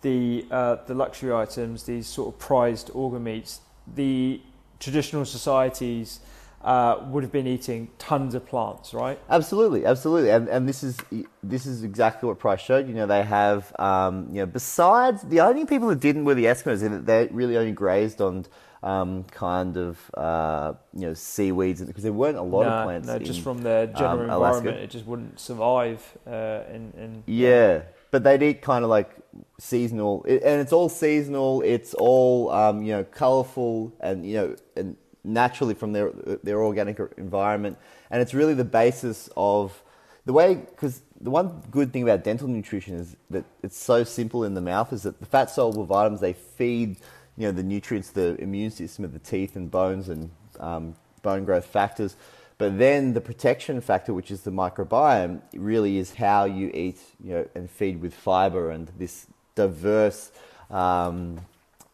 the 0.00 0.46
uh, 0.50 0.76
the 0.86 0.94
luxury 0.94 1.32
items, 1.32 1.84
these 1.84 2.06
sort 2.06 2.34
of 2.34 2.40
prized 2.40 2.90
organ 2.94 3.24
meats, 3.24 3.60
the 3.94 4.40
traditional 4.80 5.24
societies 5.24 6.20
uh, 6.64 7.04
would 7.08 7.22
have 7.22 7.32
been 7.32 7.46
eating 7.46 7.90
tons 7.98 8.34
of 8.34 8.46
plants, 8.46 8.94
right? 8.94 9.18
Absolutely, 9.28 9.84
absolutely, 9.84 10.30
and 10.30 10.48
and 10.48 10.68
this 10.68 10.82
is 10.82 10.98
this 11.42 11.66
is 11.66 11.82
exactly 11.82 12.28
what 12.28 12.38
Price 12.38 12.60
showed. 12.60 12.88
You 12.88 12.94
know, 12.94 13.06
they 13.06 13.22
have 13.22 13.74
um, 13.78 14.28
you 14.30 14.40
know 14.40 14.46
besides 14.46 15.22
the 15.22 15.40
only 15.40 15.64
people 15.66 15.88
that 15.88 16.00
didn't 16.00 16.24
were 16.24 16.34
the 16.34 16.44
Eskimos, 16.44 16.82
and 16.82 17.06
they 17.06 17.28
really 17.32 17.56
only 17.56 17.72
grazed 17.72 18.20
on 18.20 18.46
um, 18.82 19.24
kind 19.24 19.76
of 19.76 19.98
uh, 20.14 20.74
you 20.94 21.02
know 21.02 21.14
seaweeds 21.14 21.82
because 21.82 22.02
there 22.02 22.12
weren't 22.12 22.38
a 22.38 22.42
lot 22.42 22.62
no, 22.62 22.68
of 22.68 22.84
plants. 22.84 23.08
no, 23.08 23.18
just 23.18 23.38
in, 23.38 23.44
from 23.44 23.62
their 23.62 23.86
general 23.86 24.30
um, 24.30 24.42
environment, 24.42 24.76
it 24.78 24.90
just 24.90 25.06
wouldn't 25.06 25.38
survive. 25.38 26.00
Uh, 26.26 26.62
in, 26.72 26.92
in 26.96 27.22
Yeah, 27.26 27.82
but 28.10 28.24
they'd 28.24 28.42
eat 28.42 28.62
kind 28.62 28.84
of 28.84 28.90
like 28.90 29.10
seasonal, 29.58 30.24
it, 30.28 30.42
and 30.42 30.60
it's 30.60 30.72
all 30.72 30.88
seasonal. 30.88 31.62
It's 31.62 31.94
all 31.94 32.50
um, 32.50 32.82
you 32.82 32.92
know, 32.92 33.04
colorful, 33.04 33.92
and 34.00 34.26
you 34.26 34.34
know, 34.34 34.56
and 34.76 34.96
naturally 35.24 35.74
from 35.74 35.92
their 35.92 36.10
their 36.42 36.62
organic 36.62 36.98
environment. 37.16 37.78
And 38.10 38.20
it's 38.20 38.34
really 38.34 38.54
the 38.54 38.64
basis 38.64 39.28
of 39.36 39.82
the 40.24 40.32
way 40.32 40.54
because 40.54 41.02
the 41.20 41.30
one 41.30 41.62
good 41.70 41.92
thing 41.92 42.02
about 42.02 42.24
dental 42.24 42.48
nutrition 42.48 42.96
is 42.96 43.16
that 43.30 43.44
it's 43.62 43.78
so 43.78 44.04
simple 44.04 44.44
in 44.44 44.54
the 44.54 44.60
mouth. 44.60 44.92
Is 44.92 45.02
that 45.02 45.20
the 45.20 45.26
fat 45.26 45.50
soluble 45.50 45.84
vitamins 45.84 46.20
they 46.20 46.32
feed 46.32 46.96
you 47.36 47.46
know 47.46 47.52
the 47.52 47.62
nutrients, 47.62 48.10
the 48.10 48.36
immune 48.40 48.70
system 48.70 49.04
of 49.04 49.12
the 49.12 49.18
teeth 49.18 49.56
and 49.56 49.70
bones 49.70 50.08
and 50.08 50.30
um, 50.60 50.94
bone 51.22 51.44
growth 51.44 51.66
factors. 51.66 52.16
But 52.58 52.78
then 52.78 53.14
the 53.14 53.20
protection 53.20 53.80
factor, 53.80 54.14
which 54.14 54.30
is 54.30 54.42
the 54.42 54.50
microbiome, 54.50 55.40
really 55.54 55.98
is 55.98 56.14
how 56.14 56.44
you 56.44 56.70
eat, 56.72 57.00
you 57.22 57.32
know, 57.32 57.48
and 57.54 57.68
feed 57.68 58.00
with 58.00 58.14
fiber 58.14 58.70
and 58.70 58.88
this 58.98 59.26
diverse 59.54 60.30
um, 60.70 61.40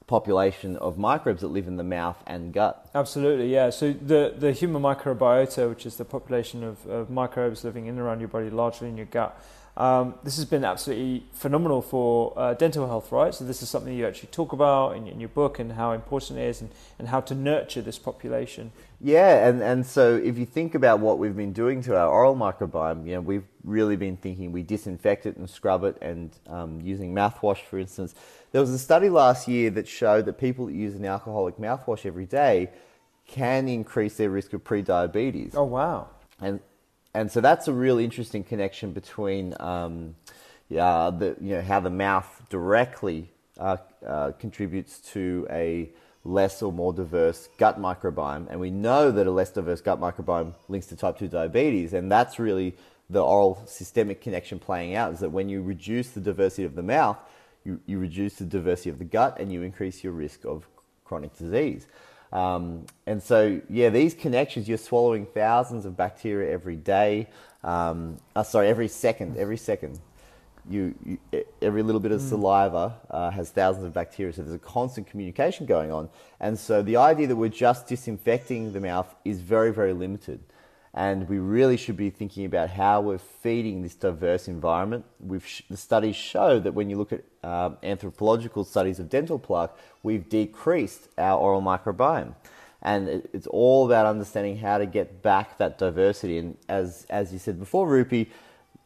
population 0.08 0.76
of 0.78 0.98
microbes 0.98 1.42
that 1.42 1.48
live 1.48 1.68
in 1.68 1.76
the 1.76 1.84
mouth 1.84 2.20
and 2.26 2.52
gut. 2.52 2.88
Absolutely, 2.94 3.52
yeah. 3.52 3.70
So 3.70 3.92
the, 3.92 4.34
the 4.36 4.52
human 4.52 4.82
microbiota, 4.82 5.68
which 5.68 5.86
is 5.86 5.96
the 5.96 6.04
population 6.04 6.64
of, 6.64 6.84
of 6.86 7.10
microbes 7.10 7.62
living 7.62 7.86
in 7.86 7.90
and 7.90 8.00
around 8.00 8.18
your 8.18 8.28
body, 8.28 8.50
largely 8.50 8.88
in 8.88 8.96
your 8.96 9.06
gut, 9.06 9.40
um, 9.78 10.14
this 10.24 10.34
has 10.36 10.44
been 10.44 10.64
absolutely 10.64 11.24
phenomenal 11.32 11.82
for 11.82 12.32
uh, 12.36 12.52
dental 12.54 12.88
health, 12.88 13.12
right? 13.12 13.32
So 13.32 13.44
this 13.44 13.62
is 13.62 13.70
something 13.70 13.94
you 13.94 14.08
actually 14.08 14.30
talk 14.30 14.52
about 14.52 14.96
in, 14.96 15.06
in 15.06 15.20
your 15.20 15.28
book 15.28 15.60
and 15.60 15.70
how 15.70 15.92
important 15.92 16.40
it 16.40 16.48
is 16.48 16.60
and, 16.60 16.70
and 16.98 17.06
how 17.06 17.20
to 17.20 17.34
nurture 17.34 17.80
this 17.80 17.96
population. 17.96 18.72
Yeah, 19.00 19.46
and, 19.46 19.62
and 19.62 19.86
so 19.86 20.16
if 20.16 20.36
you 20.36 20.46
think 20.46 20.74
about 20.74 20.98
what 20.98 21.20
we've 21.20 21.36
been 21.36 21.52
doing 21.52 21.80
to 21.82 21.96
our 21.96 22.10
oral 22.10 22.34
microbiome, 22.34 23.06
you 23.06 23.12
know, 23.12 23.20
we've 23.20 23.46
really 23.62 23.94
been 23.94 24.16
thinking 24.16 24.50
we 24.50 24.64
disinfect 24.64 25.26
it 25.26 25.36
and 25.36 25.48
scrub 25.48 25.84
it 25.84 25.96
and 26.02 26.36
um, 26.48 26.80
using 26.80 27.14
mouthwash, 27.14 27.62
for 27.62 27.78
instance. 27.78 28.16
There 28.52 28.60
was 28.60 28.70
a 28.70 28.78
study 28.78 29.08
last 29.08 29.48
year 29.48 29.70
that 29.70 29.86
showed 29.86 30.24
that 30.26 30.38
people 30.38 30.66
that 30.66 30.74
use 30.74 30.94
an 30.94 31.04
alcoholic 31.04 31.58
mouthwash 31.58 32.06
every 32.06 32.26
day 32.26 32.70
can 33.26 33.68
increase 33.68 34.16
their 34.16 34.30
risk 34.30 34.52
of 34.54 34.64
pre-diabetes. 34.64 35.54
Oh, 35.54 35.64
wow. 35.64 36.08
and 36.40 36.60
and 37.14 37.30
so 37.32 37.40
that's 37.40 37.68
a 37.68 37.72
really 37.72 38.04
interesting 38.04 38.44
connection 38.44 38.92
between 38.92 39.54
um, 39.60 40.14
yeah, 40.68 41.10
the, 41.10 41.36
you 41.40 41.54
know, 41.54 41.62
how 41.62 41.80
the 41.80 41.90
mouth 41.90 42.42
directly 42.50 43.30
uh, 43.58 43.78
uh, 44.06 44.32
contributes 44.32 45.00
to 45.12 45.46
a 45.50 45.90
less 46.24 46.62
or 46.62 46.72
more 46.72 46.92
diverse 46.92 47.48
gut 47.58 47.80
microbiome. 47.80 48.46
And 48.50 48.60
we 48.60 48.70
know 48.70 49.10
that 49.10 49.26
a 49.26 49.30
less 49.30 49.50
diverse 49.50 49.80
gut 49.80 50.00
microbiome 50.00 50.54
links 50.68 50.86
to 50.88 50.96
type 50.96 51.18
2 51.18 51.28
diabetes. 51.28 51.94
And 51.94 52.12
that's 52.12 52.38
really 52.38 52.76
the 53.08 53.22
oral 53.22 53.62
systemic 53.66 54.20
connection 54.20 54.58
playing 54.58 54.94
out 54.94 55.14
is 55.14 55.20
that 55.20 55.30
when 55.30 55.48
you 55.48 55.62
reduce 55.62 56.10
the 56.10 56.20
diversity 56.20 56.64
of 56.64 56.74
the 56.74 56.82
mouth, 56.82 57.18
you, 57.68 57.80
you 57.86 57.98
reduce 57.98 58.34
the 58.36 58.44
diversity 58.44 58.90
of 58.90 58.98
the 58.98 59.04
gut 59.04 59.32
and 59.40 59.52
you 59.52 59.62
increase 59.62 60.02
your 60.04 60.14
risk 60.14 60.44
of 60.44 60.66
chronic 61.04 61.32
disease. 61.36 61.86
Um, 62.32 62.86
and 63.06 63.22
so, 63.22 63.60
yeah, 63.68 63.90
these 63.90 64.14
connections, 64.14 64.68
you're 64.68 64.78
swallowing 64.90 65.26
thousands 65.26 65.84
of 65.86 65.92
bacteria 65.96 66.50
every 66.58 66.76
day. 66.76 67.28
Um, 67.62 68.16
uh, 68.34 68.42
sorry, 68.42 68.68
every 68.68 68.88
second, 68.88 69.36
every 69.36 69.56
second. 69.56 70.00
you, 70.70 70.94
you 71.04 71.18
every 71.62 71.82
little 71.82 72.00
bit 72.00 72.12
of 72.12 72.20
saliva 72.20 72.94
uh, 73.10 73.30
has 73.30 73.50
thousands 73.50 73.84
of 73.84 73.92
bacteria, 73.92 74.32
so 74.32 74.42
there's 74.42 74.54
a 74.54 74.58
constant 74.58 75.06
communication 75.06 75.66
going 75.66 75.90
on. 75.90 76.08
And 76.40 76.58
so 76.58 76.82
the 76.82 76.96
idea 76.96 77.26
that 77.26 77.36
we're 77.36 77.48
just 77.48 77.86
disinfecting 77.86 78.72
the 78.72 78.80
mouth 78.80 79.14
is 79.24 79.40
very, 79.40 79.72
very 79.72 79.92
limited. 79.92 80.40
And 80.94 81.28
we 81.28 81.38
really 81.38 81.76
should 81.76 81.96
be 81.96 82.10
thinking 82.10 82.44
about 82.44 82.70
how 82.70 83.00
we're 83.00 83.18
feeding 83.18 83.82
this 83.82 83.94
diverse 83.94 84.48
environment. 84.48 85.04
We've 85.20 85.46
the 85.68 85.76
studies 85.76 86.16
show 86.16 86.58
that 86.60 86.72
when 86.72 86.90
you 86.90 86.96
look 86.96 87.12
at 87.12 87.24
um, 87.44 87.76
anthropological 87.82 88.64
studies 88.64 88.98
of 88.98 89.08
dental 89.08 89.38
plaque, 89.38 89.76
we've 90.02 90.28
decreased 90.28 91.08
our 91.18 91.38
oral 91.38 91.62
microbiome. 91.62 92.34
And 92.82 93.08
it, 93.08 93.30
it's 93.32 93.46
all 93.46 93.86
about 93.86 94.06
understanding 94.06 94.56
how 94.58 94.78
to 94.78 94.86
get 94.86 95.22
back 95.22 95.58
that 95.58 95.78
diversity. 95.78 96.38
And 96.38 96.56
as, 96.68 97.06
as 97.10 97.32
you 97.32 97.38
said 97.38 97.58
before, 97.58 97.86
Rupy, 97.86 98.28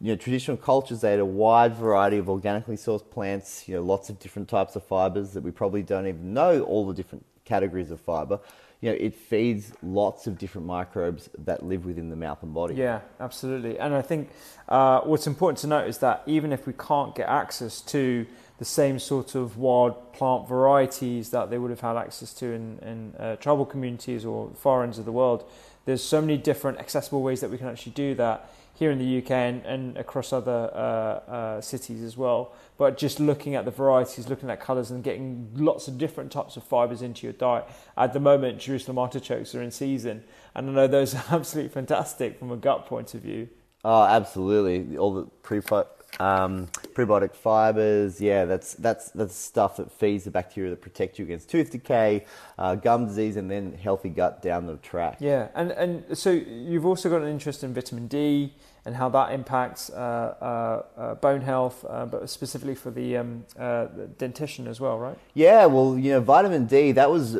you 0.02 0.08
know, 0.08 0.16
traditional 0.16 0.56
cultures, 0.56 1.00
they 1.00 1.12
had 1.12 1.20
a 1.20 1.24
wide 1.24 1.76
variety 1.76 2.18
of 2.18 2.28
organically 2.28 2.74
sourced 2.74 3.08
plants, 3.08 3.68
you 3.68 3.76
know, 3.76 3.82
lots 3.82 4.10
of 4.10 4.18
different 4.18 4.48
types 4.48 4.74
of 4.74 4.82
fibers 4.82 5.30
that 5.30 5.44
we 5.44 5.52
probably 5.52 5.80
don't 5.80 6.08
even 6.08 6.34
know 6.34 6.62
all 6.62 6.84
the 6.84 6.92
different 6.92 7.24
categories 7.44 7.92
of 7.92 8.00
fiber. 8.00 8.40
You 8.80 8.90
know, 8.90 8.96
it 8.98 9.14
feeds 9.14 9.72
lots 9.80 10.26
of 10.26 10.38
different 10.38 10.66
microbes 10.66 11.30
that 11.38 11.64
live 11.64 11.86
within 11.86 12.10
the 12.10 12.16
mouth 12.16 12.42
and 12.42 12.52
body. 12.52 12.74
Yeah, 12.74 13.02
absolutely. 13.20 13.78
And 13.78 13.94
I 13.94 14.02
think 14.02 14.30
uh, 14.68 15.02
what's 15.02 15.28
important 15.28 15.58
to 15.58 15.68
note 15.68 15.86
is 15.86 15.98
that 15.98 16.24
even 16.26 16.52
if 16.52 16.66
we 16.66 16.72
can't 16.72 17.14
get 17.14 17.28
access 17.28 17.80
to 17.82 18.26
the 18.58 18.64
same 18.64 18.98
sort 18.98 19.36
of 19.36 19.56
wild 19.56 20.12
plant 20.12 20.48
varieties 20.48 21.30
that 21.30 21.48
they 21.48 21.58
would 21.58 21.70
have 21.70 21.80
had 21.80 21.96
access 21.96 22.34
to 22.34 22.46
in, 22.46 22.80
in 22.80 23.14
uh, 23.20 23.36
tribal 23.36 23.64
communities 23.64 24.24
or 24.24 24.50
far 24.56 24.82
ends 24.82 24.98
of 24.98 25.04
the 25.04 25.12
world, 25.12 25.48
there's 25.84 26.02
so 26.02 26.20
many 26.20 26.36
different 26.36 26.78
accessible 26.78 27.22
ways 27.22 27.40
that 27.40 27.50
we 27.50 27.58
can 27.58 27.68
actually 27.68 27.92
do 27.92 28.16
that 28.16 28.50
here 28.74 28.90
in 28.90 28.98
the 28.98 29.18
UK 29.18 29.30
and, 29.30 29.64
and 29.66 29.96
across 29.96 30.32
other 30.32 30.70
uh, 30.72 31.30
uh, 31.30 31.60
cities 31.60 32.02
as 32.02 32.16
well. 32.16 32.54
But 32.78 32.96
just 32.98 33.20
looking 33.20 33.54
at 33.54 33.64
the 33.64 33.70
varieties, 33.70 34.28
looking 34.28 34.50
at 34.50 34.60
colours, 34.60 34.90
and 34.90 35.04
getting 35.04 35.50
lots 35.54 35.88
of 35.88 35.98
different 35.98 36.32
types 36.32 36.56
of 36.56 36.64
fibres 36.64 37.02
into 37.02 37.26
your 37.26 37.34
diet. 37.34 37.66
At 37.96 38.12
the 38.12 38.20
moment, 38.20 38.58
Jerusalem 38.58 38.98
artichokes 38.98 39.54
are 39.54 39.62
in 39.62 39.70
season, 39.70 40.24
and 40.54 40.70
I 40.70 40.72
know 40.72 40.86
those 40.86 41.14
are 41.14 41.24
absolutely 41.30 41.70
fantastic 41.70 42.38
from 42.38 42.50
a 42.50 42.56
gut 42.56 42.86
point 42.86 43.14
of 43.14 43.20
view. 43.20 43.48
Oh, 43.84 44.04
absolutely. 44.04 44.96
All 44.96 45.12
the 45.12 45.24
pre 45.42 45.60
um, 46.20 46.68
prebiotic 46.94 47.34
fibers, 47.34 48.20
yeah, 48.20 48.44
that's 48.44 48.74
that's 48.74 49.10
that's 49.10 49.34
stuff 49.34 49.76
that 49.76 49.90
feeds 49.92 50.24
the 50.24 50.30
bacteria 50.30 50.70
that 50.70 50.80
protect 50.80 51.18
you 51.18 51.24
against 51.24 51.48
tooth 51.48 51.70
decay, 51.70 52.26
uh, 52.58 52.74
gum 52.74 53.06
disease, 53.06 53.36
and 53.36 53.50
then 53.50 53.72
healthy 53.74 54.08
gut 54.08 54.42
down 54.42 54.66
the 54.66 54.76
track. 54.76 55.16
Yeah, 55.20 55.48
and 55.54 55.70
and 55.72 56.16
so 56.16 56.30
you've 56.30 56.86
also 56.86 57.08
got 57.08 57.22
an 57.22 57.28
interest 57.28 57.64
in 57.64 57.72
vitamin 57.72 58.08
D 58.08 58.54
and 58.84 58.96
how 58.96 59.08
that 59.08 59.32
impacts 59.32 59.90
uh, 59.90 59.94
uh, 59.96 61.00
uh 61.00 61.14
bone 61.16 61.40
health, 61.40 61.84
uh, 61.88 62.04
but 62.04 62.28
specifically 62.28 62.74
for 62.74 62.90
the, 62.90 63.16
um, 63.16 63.44
uh, 63.56 63.86
the, 63.96 64.06
dentition 64.18 64.66
as 64.66 64.80
well, 64.80 64.98
right? 64.98 65.16
Yeah, 65.34 65.66
well, 65.66 65.96
you 65.96 66.10
know, 66.10 66.20
vitamin 66.20 66.66
D 66.66 66.92
that 66.92 67.10
was 67.10 67.38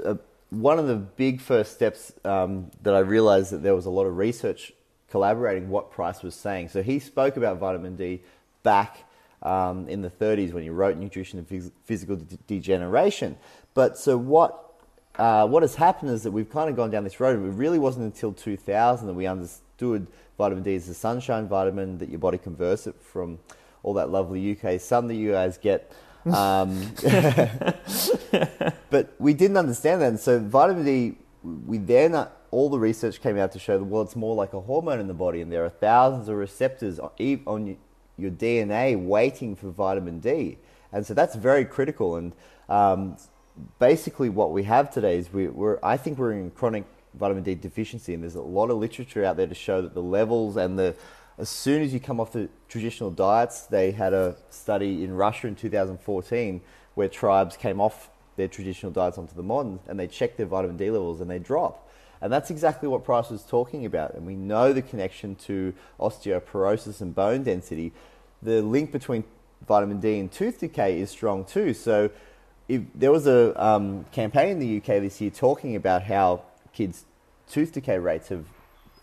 one 0.51 0.79
of 0.79 0.87
the 0.87 0.97
big 0.97 1.41
first 1.41 1.73
steps 1.73 2.13
um, 2.25 2.71
that 2.83 2.95
I 2.95 3.01
realized 3.01 3.51
that 3.53 3.63
there 3.63 3.75
was 3.75 3.87
a 3.87 3.91
lot 3.91 4.07
of 4.07 4.17
research 4.17 4.73
collaborating 5.11 5.69
what 5.69 5.91
Price 5.91 6.23
was 6.23 6.35
saying. 6.35 6.69
So 6.69 6.83
he 6.83 6.99
spoke 6.99 7.37
about 7.37 7.59
vitamin 7.59 7.97
D 7.97 8.23
back 8.62 9.05
um, 9.42 9.88
in 9.88 10.03
the 10.03 10.11
30s 10.11 10.53
when 10.53 10.62
he 10.62 10.70
wrote 10.70 10.96
Nutrition 10.96 11.38
and 11.38 11.48
Phys- 11.48 11.72
Physical 11.85 12.16
De- 12.16 12.37
Degeneration. 12.46 13.37
But 13.75 13.98
so 13.98 14.16
what? 14.16 14.59
Uh, 15.16 15.46
what 15.46 15.62
has 15.62 15.75
happened 15.75 16.11
is 16.11 16.22
that 16.22 16.31
we've 16.31 16.48
kind 16.48 16.70
of 16.70 16.77
gone 16.77 16.90
down 16.90 17.05
this 17.05 17.20
road. 17.20 17.37
It 17.37 17.51
really 17.51 17.79
wasn't 17.79 18.07
until 18.07 18.33
2000 18.33 19.07
that 19.07 19.12
we 19.12 19.27
understood 19.27 20.07
vitamin 20.38 20.62
D 20.62 20.75
is 20.75 20.87
the 20.87 20.94
sunshine 20.94 21.48
vitamin 21.48 21.98
that 21.98 22.09
your 22.09 22.18
body 22.18 22.38
converts 22.38 22.87
it 22.87 22.94
from 23.01 23.38
all 23.83 23.94
that 23.94 24.11
lovely 24.11 24.57
UK 24.57 24.81
sun 24.81 25.07
that 25.09 25.14
you 25.14 25.33
guys 25.33 25.59
get. 25.59 25.92
Um, 26.25 26.92
but 28.90 29.14
we 29.18 29.35
didn't 29.35 29.57
understand 29.57 30.03
that. 30.03 30.09
And 30.09 30.20
so 30.20 30.38
vitamin 30.38 30.85
D, 30.85 31.16
we 31.42 31.79
then, 31.79 32.14
uh, 32.14 32.29
all 32.51 32.68
the 32.68 32.79
research 32.79 33.20
came 33.20 33.38
out 33.38 33.53
to 33.53 33.59
show 33.59 33.79
that, 33.79 33.85
well, 33.85 34.03
it's 34.03 34.16
more 34.16 34.35
like 34.35 34.53
a 34.53 34.61
hormone 34.61 35.01
in 35.01 35.09
the 35.09 35.14
body. 35.14 35.40
And 35.40 35.51
there 35.51 35.64
are 35.64 35.70
thousands 35.70 36.29
of 36.29 36.37
receptors 36.37 36.98
on, 36.98 37.11
on 37.46 37.77
your 38.16 38.31
DNA 38.31 39.03
waiting 39.03 39.57
for 39.57 39.70
vitamin 39.70 40.20
D. 40.20 40.59
And 40.92 41.07
so 41.07 41.14
that's 41.14 41.35
very 41.35 41.64
critical. 41.64 42.16
And 42.16 42.33
um, 42.68 43.16
basically, 43.79 44.29
what 44.29 44.53
we 44.53 44.64
have 44.64 44.90
today 44.90 45.18
is 45.18 45.33
we, 45.33 45.46
are 45.46 45.79
I 45.83 45.96
think 45.96 46.18
we're 46.18 46.33
in 46.33 46.51
chronic 46.51 46.85
vitamin 47.14 47.42
D 47.42 47.55
deficiency, 47.55 48.14
and 48.14 48.22
there's 48.22 48.35
a 48.35 48.42
lot 48.42 48.70
of 48.70 48.79
literature 48.79 49.25
out 49.25 49.37
there 49.37 49.46
to 49.46 49.55
show 49.55 49.83
that 49.83 49.94
the 49.94 50.03
levels 50.03 50.57
and 50.57 50.79
the 50.79 50.94
as 51.38 51.48
soon 51.48 51.83
as 51.83 51.94
you 51.94 52.01
come 52.01 52.20
off 52.20 52.33
the 52.33 52.48
traditional 52.68 53.11
diets, 53.11 53.62
they 53.62 53.90
had 53.90 54.12
a 54.12 54.37
study 54.51 55.03
in 55.03 55.14
Russia 55.14 55.48
in 55.48 55.55
2014 55.55 56.61
where 56.94 57.09
tribes 57.09 57.57
came 57.57 57.81
off 57.81 58.11
their 58.37 58.48
traditional 58.48 58.92
diets 58.92 59.18
onto 59.18 59.35
the 59.35 59.42
modern 59.42 59.81
and 59.88 59.98
they 59.98 60.07
checked 60.07 60.37
their 60.37 60.46
vitamin 60.46 60.77
D 60.77 60.90
levels 60.90 61.20
and 61.20 61.31
they 61.31 61.38
drop. 61.38 61.82
And 62.23 62.33
that's 62.33 62.51
exactly 62.51 62.89
what 62.89 63.05
Price 63.05 63.29
was 63.29 63.43
talking 63.43 63.85
about. 63.85 64.15
And 64.15 64.25
we 64.25 64.37
know 64.37 64.73
the 64.73 64.81
connection 64.81 65.35
to 65.47 65.75
osteoporosis 66.01 67.01
and 67.01 67.15
bone 67.15 67.43
density 67.43 67.93
the 68.43 68.61
link 68.61 68.93
between 68.93 69.25
vitamin 69.67 70.01
D 70.01 70.19
and 70.19 70.31
tooth 70.31 70.61
decay 70.61 71.01
is 71.01 71.11
strong 71.11 71.45
too. 71.45 71.73
So, 71.73 72.11
if 72.69 72.83
there 72.95 73.13
was 73.13 73.27
a 73.27 73.63
um, 73.63 74.05
campaign 74.13 74.51
in 74.51 74.59
the 74.59 74.77
UK 74.79 75.01
this 75.03 75.21
year 75.21 75.31
talking 75.31 75.77
about 75.77 76.03
how 76.03 76.43
kids' 76.73 77.05
tooth 77.51 77.73
decay 77.73 77.99
rates 77.99 78.29
have 78.29 78.45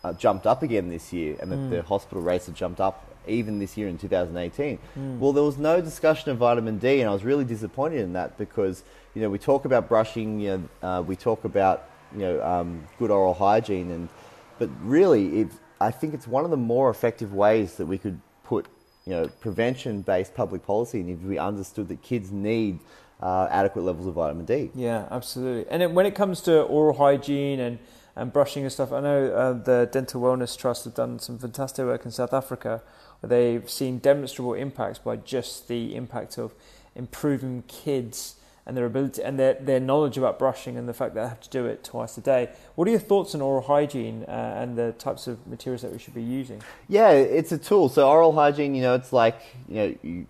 uh, 0.04 0.14
jumped 0.14 0.48
up 0.48 0.64
again 0.64 0.90
this 0.90 1.14
year, 1.14 1.36
and 1.40 1.52
that 1.52 1.58
mm. 1.58 1.70
the 1.70 1.82
hospital 1.84 2.22
rates 2.22 2.48
have 2.48 2.56
jumped 2.56 2.80
up 2.80 3.06
even 3.28 3.60
this 3.60 3.78
year 3.78 3.88
in 3.88 3.98
2018. 3.98 4.80
Mm. 4.98 5.20
Well, 5.20 5.34
there 5.34 5.44
was 5.44 5.58
no 5.58 5.82
discussion 5.82 6.32
of 6.32 6.38
vitamin 6.38 6.80
D, 6.80 7.02
and 7.02 7.10
I 7.10 7.14
was 7.14 7.24
really 7.24 7.46
disappointed 7.46 8.02
in 8.02 8.14
that 8.14 8.38
because 8.38 8.84
you 9.14 9.22
know 9.22 9.30
we 9.30 9.38
talk 9.38 9.66
about 9.66 9.88
brushing, 9.88 10.40
you 10.40 10.70
know, 10.82 10.88
uh, 10.88 11.02
we 11.02 11.16
talk 11.16 11.44
about 11.44 11.88
you 12.13 12.19
know 12.19 12.43
um, 12.43 12.88
good 12.98 13.12
oral 13.12 13.34
hygiene, 13.34 13.91
and 13.91 14.10
but 14.58 14.69
really, 14.82 15.41
it, 15.41 15.48
I 15.80 15.91
think 15.91 16.13
it's 16.13 16.28
one 16.28 16.43
of 16.43 16.52
the 16.52 16.58
more 16.58 16.89
effective 16.89 17.34
ways 17.34 17.76
that 17.76 17.86
we 17.86 17.98
could 17.98 18.19
put 18.43 18.67
you 19.06 19.15
know, 19.15 19.28
prevention-based 19.39 20.36
public 20.36 20.63
policy 20.63 21.00
and 21.00 21.10
if 21.10 21.19
we 21.22 21.39
understood 21.39 21.88
that 21.88 22.02
kids 22.04 22.32
need 22.32 22.80
uh, 23.22 23.48
adequate 23.50 23.82
levels 23.82 24.06
of 24.06 24.13
vitamin 24.13 24.45
D. 24.45 24.69
Yeah, 24.76 25.08
absolutely. 25.10 25.69
And 25.72 25.82
it, 25.82 25.91
when 25.91 26.06
it 26.06 26.13
comes 26.13 26.41
to 26.41 26.62
oral 26.62 26.95
hygiene 26.95 27.60
and, 27.60 27.80
and 28.15 28.32
brushing 28.32 28.63
and 28.63 28.72
stuff, 28.72 28.91
I 28.91 29.02
know 29.02 29.26
uh, 29.32 29.54
the 29.54 29.89
Dental 29.91 30.22
Wellness 30.22 30.56
Trust 30.58 30.86
have 30.86 30.93
done 30.93 31.17
some 31.17 31.39
fantastic 31.39 31.86
work 31.86 32.06
in 32.06 32.12
South 32.12 32.34
Africa 32.34 32.84
where 33.19 33.30
they've 33.30 33.67
seen 33.69 33.98
demonstrable 34.00 34.54
impacts 34.54 35.00
by 35.00 35.15
just 35.15 35.67
the 35.67 35.95
impact 35.95 36.38
of 36.38 36.54
improving 36.95 37.63
kids' 37.67 38.36
and 38.70 38.78
their 38.78 38.86
ability 38.86 39.24
and 39.24 39.40
their, 39.40 39.56
their 39.56 39.80
knowledge 39.80 40.16
about 40.16 40.38
brushing 40.38 40.78
and 40.78 40.88
the 40.88 40.94
fact 40.94 41.16
that 41.16 41.24
they 41.24 41.28
have 41.28 41.42
to 41.42 41.50
do 41.50 41.66
it 41.66 41.84
twice 41.84 42.16
a 42.20 42.22
day. 42.22 42.50
What 42.76 42.88
are 42.88 42.92
your 42.92 43.00
thoughts 43.00 43.34
on 43.34 43.42
oral 43.42 43.64
hygiene 43.64 44.26
uh, 44.28 44.60
and 44.62 44.78
the 44.78 44.92
types 44.94 45.26
of 45.26 45.46
materials 45.48 45.82
that 45.82 45.92
we 45.92 45.98
should 45.98 46.14
be 46.14 46.22
using? 46.22 46.62
Yeah, 46.88 47.10
it's 47.10 47.52
a 47.52 47.58
tool. 47.58 47.90
So 47.90 48.08
oral 48.08 48.32
hygiene, 48.32 48.76
you 48.76 48.84
know, 48.84 48.94
it's 48.94 49.12
like 49.12 49.42
you 49.68 49.76
know 49.76 49.96
you 50.04 50.28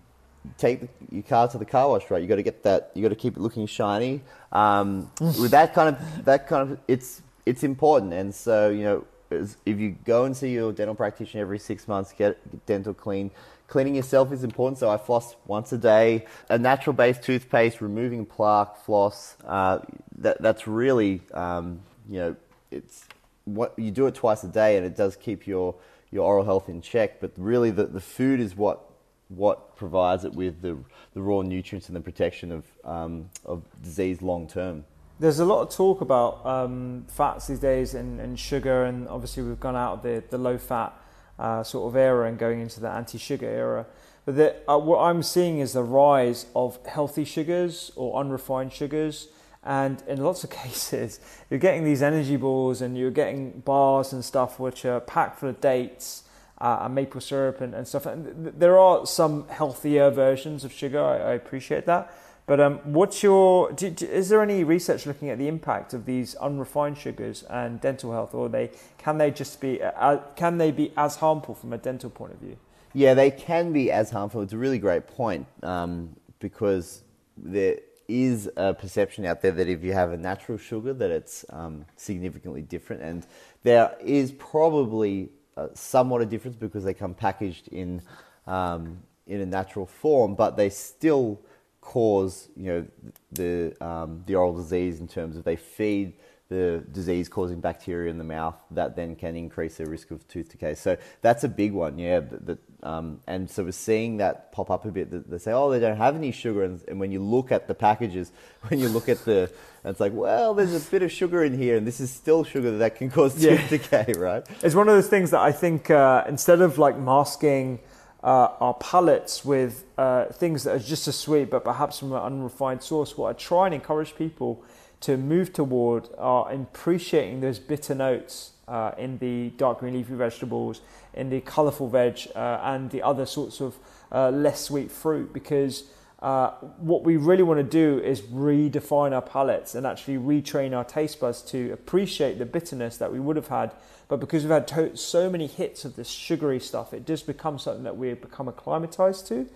take 0.56 0.80
the, 0.80 0.88
your 1.10 1.22
car 1.22 1.48
to 1.48 1.58
the 1.58 1.66
car 1.66 1.90
wash, 1.90 2.10
right? 2.10 2.22
You 2.22 2.26
got 2.26 2.36
to 2.36 2.42
get 2.42 2.62
that. 2.62 2.92
You 2.94 3.02
got 3.02 3.10
to 3.10 3.14
keep 3.14 3.36
it 3.36 3.40
looking 3.40 3.66
shiny. 3.66 4.22
Um, 4.52 5.10
with 5.20 5.50
that 5.50 5.74
kind 5.74 5.94
of 5.94 6.24
that 6.24 6.48
kind 6.48 6.72
of 6.72 6.78
it's 6.88 7.20
it's 7.44 7.62
important, 7.62 8.14
and 8.14 8.34
so 8.34 8.70
you 8.70 8.84
know 8.84 9.04
if 9.30 9.78
you 9.78 9.96
go 10.04 10.24
and 10.24 10.34
see 10.34 10.50
your 10.50 10.72
dental 10.72 10.94
practitioner 10.94 11.42
every 11.42 11.58
six 11.58 11.86
months, 11.86 12.12
get 12.12 12.38
dental 12.66 12.94
clean. 12.94 13.30
Cleaning 13.70 13.94
yourself 13.94 14.32
is 14.32 14.42
important, 14.42 14.78
so 14.78 14.90
I 14.90 14.96
floss 14.96 15.36
once 15.46 15.70
a 15.70 15.78
day. 15.78 16.26
A 16.48 16.58
natural 16.58 16.92
based 16.92 17.22
toothpaste, 17.22 17.80
removing 17.80 18.26
plaque, 18.26 18.76
floss. 18.84 19.36
Uh, 19.46 19.78
that, 20.18 20.42
that's 20.42 20.66
really, 20.66 21.20
um, 21.32 21.78
you 22.08 22.18
know, 22.18 22.36
it's 22.72 23.04
what 23.44 23.78
you 23.78 23.92
do 23.92 24.08
it 24.08 24.16
twice 24.16 24.42
a 24.42 24.48
day, 24.48 24.76
and 24.76 24.84
it 24.84 24.96
does 24.96 25.14
keep 25.14 25.46
your 25.46 25.76
your 26.10 26.24
oral 26.24 26.44
health 26.44 26.68
in 26.68 26.82
check. 26.82 27.20
But 27.20 27.30
really, 27.36 27.70
the, 27.70 27.86
the 27.86 28.00
food 28.00 28.40
is 28.40 28.56
what 28.56 28.90
what 29.28 29.76
provides 29.76 30.24
it 30.24 30.32
with 30.32 30.62
the 30.62 30.76
the 31.14 31.22
raw 31.22 31.42
nutrients 31.42 31.86
and 31.86 31.94
the 31.94 32.00
protection 32.00 32.50
of 32.50 32.64
um, 32.84 33.30
of 33.44 33.62
disease 33.84 34.20
long 34.20 34.48
term. 34.48 34.84
There's 35.20 35.38
a 35.38 35.44
lot 35.44 35.62
of 35.62 35.72
talk 35.72 36.00
about 36.00 36.44
um, 36.44 37.04
fats 37.06 37.46
these 37.46 37.60
days 37.60 37.94
and, 37.94 38.20
and 38.20 38.36
sugar, 38.36 38.82
and 38.82 39.06
obviously 39.06 39.44
we've 39.44 39.60
gone 39.60 39.76
out 39.76 39.98
of 39.98 40.02
the, 40.02 40.24
the 40.28 40.38
low 40.38 40.58
fat 40.58 40.92
uh, 41.40 41.62
sort 41.62 41.90
of 41.90 41.96
era 41.96 42.28
and 42.28 42.38
going 42.38 42.60
into 42.60 42.80
the 42.80 42.88
anti-sugar 42.88 43.46
era. 43.46 43.86
But 44.26 44.36
the, 44.36 44.56
uh, 44.70 44.78
what 44.78 44.98
I'm 44.98 45.22
seeing 45.22 45.58
is 45.58 45.72
the 45.72 45.82
rise 45.82 46.46
of 46.54 46.78
healthy 46.86 47.24
sugars 47.24 47.90
or 47.96 48.20
unrefined 48.20 48.72
sugars. 48.72 49.28
And 49.64 50.02
in 50.06 50.22
lots 50.22 50.44
of 50.44 50.50
cases, 50.64 51.18
you're 51.48 51.58
getting 51.58 51.84
these 51.84 52.02
energy 52.02 52.36
balls 52.36 52.82
and 52.82 52.96
you're 52.96 53.10
getting 53.10 53.60
bars 53.60 54.12
and 54.12 54.22
stuff 54.22 54.60
which 54.60 54.84
are 54.84 55.00
packed 55.00 55.40
full 55.40 55.48
of 55.48 55.60
dates 55.60 56.24
uh, 56.58 56.80
and 56.82 56.94
maple 56.94 57.22
syrup 57.22 57.62
and, 57.62 57.74
and 57.74 57.88
stuff. 57.88 58.04
And 58.04 58.52
there 58.58 58.78
are 58.78 59.06
some 59.06 59.48
healthier 59.48 60.10
versions 60.10 60.62
of 60.62 60.72
sugar, 60.72 61.02
I, 61.02 61.16
I 61.16 61.32
appreciate 61.32 61.86
that. 61.86 62.12
But 62.50 62.58
um, 62.58 62.80
what's 62.82 63.22
your? 63.22 63.70
Do, 63.70 63.90
do, 63.90 64.04
is 64.06 64.28
there 64.28 64.42
any 64.42 64.64
research 64.64 65.06
looking 65.06 65.30
at 65.30 65.38
the 65.38 65.46
impact 65.46 65.94
of 65.94 66.04
these 66.04 66.34
unrefined 66.34 66.98
sugars 66.98 67.44
and 67.44 67.80
dental 67.80 68.10
health, 68.10 68.34
or 68.34 68.48
they 68.48 68.72
can 68.98 69.18
they 69.18 69.30
just 69.30 69.60
be 69.60 69.80
uh, 69.80 70.16
can 70.34 70.58
they 70.58 70.72
be 70.72 70.92
as 70.96 71.14
harmful 71.14 71.54
from 71.54 71.72
a 71.72 71.78
dental 71.78 72.10
point 72.10 72.32
of 72.32 72.40
view? 72.40 72.56
Yeah, 72.92 73.14
they 73.14 73.30
can 73.30 73.72
be 73.72 73.92
as 73.92 74.10
harmful. 74.10 74.42
It's 74.42 74.52
a 74.52 74.58
really 74.58 74.80
great 74.80 75.06
point 75.06 75.46
um, 75.62 76.16
because 76.40 77.04
there 77.36 77.76
is 78.08 78.50
a 78.56 78.74
perception 78.74 79.26
out 79.26 79.42
there 79.42 79.52
that 79.52 79.68
if 79.68 79.84
you 79.84 79.92
have 79.92 80.10
a 80.10 80.16
natural 80.16 80.58
sugar, 80.58 80.92
that 80.92 81.12
it's 81.12 81.44
um, 81.50 81.84
significantly 81.94 82.62
different, 82.62 83.00
and 83.00 83.28
there 83.62 83.96
is 84.00 84.32
probably 84.32 85.28
uh, 85.56 85.68
somewhat 85.74 86.20
a 86.20 86.26
difference 86.26 86.56
because 86.56 86.82
they 86.82 86.94
come 86.94 87.14
packaged 87.14 87.68
in 87.68 88.02
um, 88.48 88.98
in 89.28 89.40
a 89.40 89.46
natural 89.46 89.86
form, 89.86 90.34
but 90.34 90.56
they 90.56 90.68
still 90.68 91.40
cause 91.80 92.48
you 92.56 92.66
know 92.66 92.86
the 93.32 93.74
um, 93.84 94.22
the 94.26 94.34
oral 94.34 94.54
disease 94.54 95.00
in 95.00 95.08
terms 95.08 95.36
of 95.36 95.44
they 95.44 95.56
feed 95.56 96.14
the 96.50 96.84
disease 96.90 97.28
causing 97.28 97.60
bacteria 97.60 98.10
in 98.10 98.18
the 98.18 98.24
mouth 98.24 98.56
that 98.72 98.96
then 98.96 99.14
can 99.14 99.36
increase 99.36 99.76
the 99.76 99.86
risk 99.86 100.10
of 100.10 100.26
tooth 100.26 100.50
decay. 100.50 100.74
So 100.74 100.96
that's 101.22 101.44
a 101.44 101.48
big 101.48 101.72
one, 101.72 101.96
yeah. 101.96 102.20
That, 102.20 102.58
um, 102.82 103.20
and 103.28 103.48
so 103.48 103.62
we're 103.62 103.70
seeing 103.70 104.16
that 104.16 104.50
pop 104.50 104.68
up 104.68 104.84
a 104.84 104.90
bit. 104.90 105.30
They 105.30 105.38
say, 105.38 105.52
oh, 105.52 105.70
they 105.70 105.78
don't 105.78 105.96
have 105.96 106.16
any 106.16 106.32
sugar. 106.32 106.64
And, 106.64 106.82
and, 106.88 106.98
when 106.98 107.12
you 107.12 107.20
look 107.20 107.52
at 107.52 107.68
the 107.68 107.74
packages, 107.74 108.32
when 108.68 108.80
you 108.80 108.88
look 108.88 109.08
at 109.08 109.24
the, 109.24 109.48
it's 109.84 110.00
like, 110.00 110.12
well, 110.12 110.52
there's 110.54 110.74
a 110.74 110.90
bit 110.90 111.04
of 111.04 111.12
sugar 111.12 111.44
in 111.44 111.56
here, 111.56 111.76
and 111.76 111.86
this 111.86 112.00
is 112.00 112.10
still 112.10 112.42
sugar 112.42 112.78
that 112.78 112.96
can 112.96 113.10
cause 113.10 113.34
tooth 113.34 113.44
yeah. 113.44 113.68
decay, 113.68 114.12
right? 114.18 114.44
It's 114.60 114.74
one 114.74 114.88
of 114.88 114.94
those 114.94 115.08
things 115.08 115.30
that 115.30 115.40
I 115.40 115.52
think 115.52 115.88
uh, 115.88 116.24
instead 116.26 116.62
of 116.62 116.78
like 116.78 116.98
masking 116.98 117.78
uh, 118.22 118.48
our 118.60 118.74
palates 118.74 119.44
with 119.44 119.84
uh, 119.96 120.26
things 120.26 120.64
that 120.64 120.76
are 120.76 120.78
just 120.78 121.08
as 121.08 121.16
sweet, 121.16 121.50
but 121.50 121.64
perhaps 121.64 121.98
from 121.98 122.12
an 122.12 122.20
unrefined 122.20 122.82
source, 122.82 123.16
what 123.16 123.30
I 123.30 123.32
try 123.32 123.66
and 123.66 123.74
encourage 123.74 124.14
people 124.14 124.62
to 125.00 125.16
move 125.16 125.52
toward 125.52 126.08
are 126.18 126.52
appreciating 126.52 127.40
those 127.40 127.58
bitter 127.58 127.94
notes 127.94 128.52
uh, 128.68 128.92
in 128.98 129.18
the 129.18 129.50
dark 129.56 129.80
green 129.80 129.94
leafy 129.94 130.14
vegetables, 130.14 130.82
in 131.14 131.30
the 131.30 131.40
colourful 131.40 131.88
veg, 131.88 132.20
uh, 132.36 132.60
and 132.62 132.90
the 132.90 133.02
other 133.02 133.24
sorts 133.24 133.60
of 133.60 133.76
uh, 134.12 134.30
less 134.30 134.60
sweet 134.60 134.90
fruit 134.90 135.32
because 135.32 135.84
uh, 136.22 136.50
what 136.78 137.02
we 137.02 137.16
really 137.16 137.42
want 137.42 137.58
to 137.58 137.64
do 137.64 137.98
is 138.04 138.20
redefine 138.20 139.12
our 139.12 139.22
palates 139.22 139.74
and 139.74 139.86
actually 139.86 140.18
retrain 140.18 140.76
our 140.76 140.84
taste 140.84 141.18
buds 141.18 141.40
to 141.40 141.72
appreciate 141.72 142.38
the 142.38 142.44
bitterness 142.44 142.98
that 142.98 143.10
we 143.10 143.18
would 143.18 143.36
have 143.36 143.48
had. 143.48 143.72
But 144.08 144.20
because 144.20 144.42
we've 144.42 144.50
had 144.50 144.68
to- 144.68 144.96
so 144.96 145.30
many 145.30 145.46
hits 145.46 145.84
of 145.84 145.96
this 145.96 146.08
sugary 146.08 146.60
stuff, 146.60 146.92
it 146.92 147.06
does 147.06 147.22
become 147.22 147.58
something 147.58 147.84
that 147.84 147.96
we 147.96 148.12
become 148.12 148.48
acclimatized 148.48 149.28
to. 149.28 149.48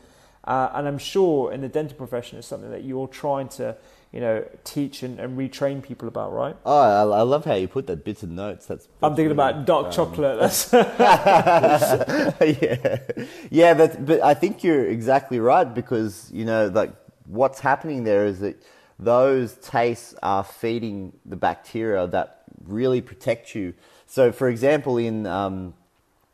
Uh, 0.45 0.71
and 0.75 0.87
I'm 0.89 0.99
sure 0.99 1.53
in 1.53 1.61
the 1.61 1.69
dental 1.69 1.97
profession, 1.97 2.39
it's 2.39 2.49
something 2.49 2.71
that 2.71 2.85
you're 2.85 3.09
trying 3.09 3.49
to 3.49 3.77
you 4.15 4.21
know, 4.21 4.45
teach 4.63 5.03
and, 5.03 5.19
and 5.19 5.37
retrain 5.37 5.83
people 5.83 6.07
about, 6.07 6.33
right? 6.33 6.57
Oh, 6.65 6.79
I, 6.79 7.19
I 7.19 7.23
love 7.23 7.45
how 7.45 7.55
you 7.55 7.67
put 7.67 7.89
that 7.89 8.05
bits 8.05 8.23
of 8.23 8.31
notes. 8.31 8.65
That's, 8.65 8.87
that's 8.87 8.97
I'm 9.03 9.17
thinking 9.17 9.37
really, 9.37 9.51
about 9.51 9.67
dark 9.67 9.87
um, 9.87 9.93
chocolate. 9.93 10.39
That's 10.39 10.73
yeah, 12.63 12.99
yeah, 13.51 13.75
but 13.75 14.07
but 14.07 14.23
I 14.23 14.35
think 14.35 14.63
you're 14.63 14.87
exactly 14.87 15.41
right 15.41 15.65
because 15.65 16.31
you 16.33 16.45
know, 16.45 16.69
like 16.69 16.93
what's 17.27 17.59
happening 17.59 18.05
there 18.05 18.25
is 18.25 18.39
that 18.39 18.63
those 19.01 19.55
tastes 19.55 20.15
are 20.23 20.45
feeding 20.45 21.13
the 21.27 21.35
bacteria 21.35 22.07
that 22.07 22.45
really 22.69 23.01
protect 23.01 23.57
you. 23.57 23.75
So, 24.07 24.31
for 24.31 24.49
example, 24.49 24.97
in 24.97 25.27
um, 25.27 25.75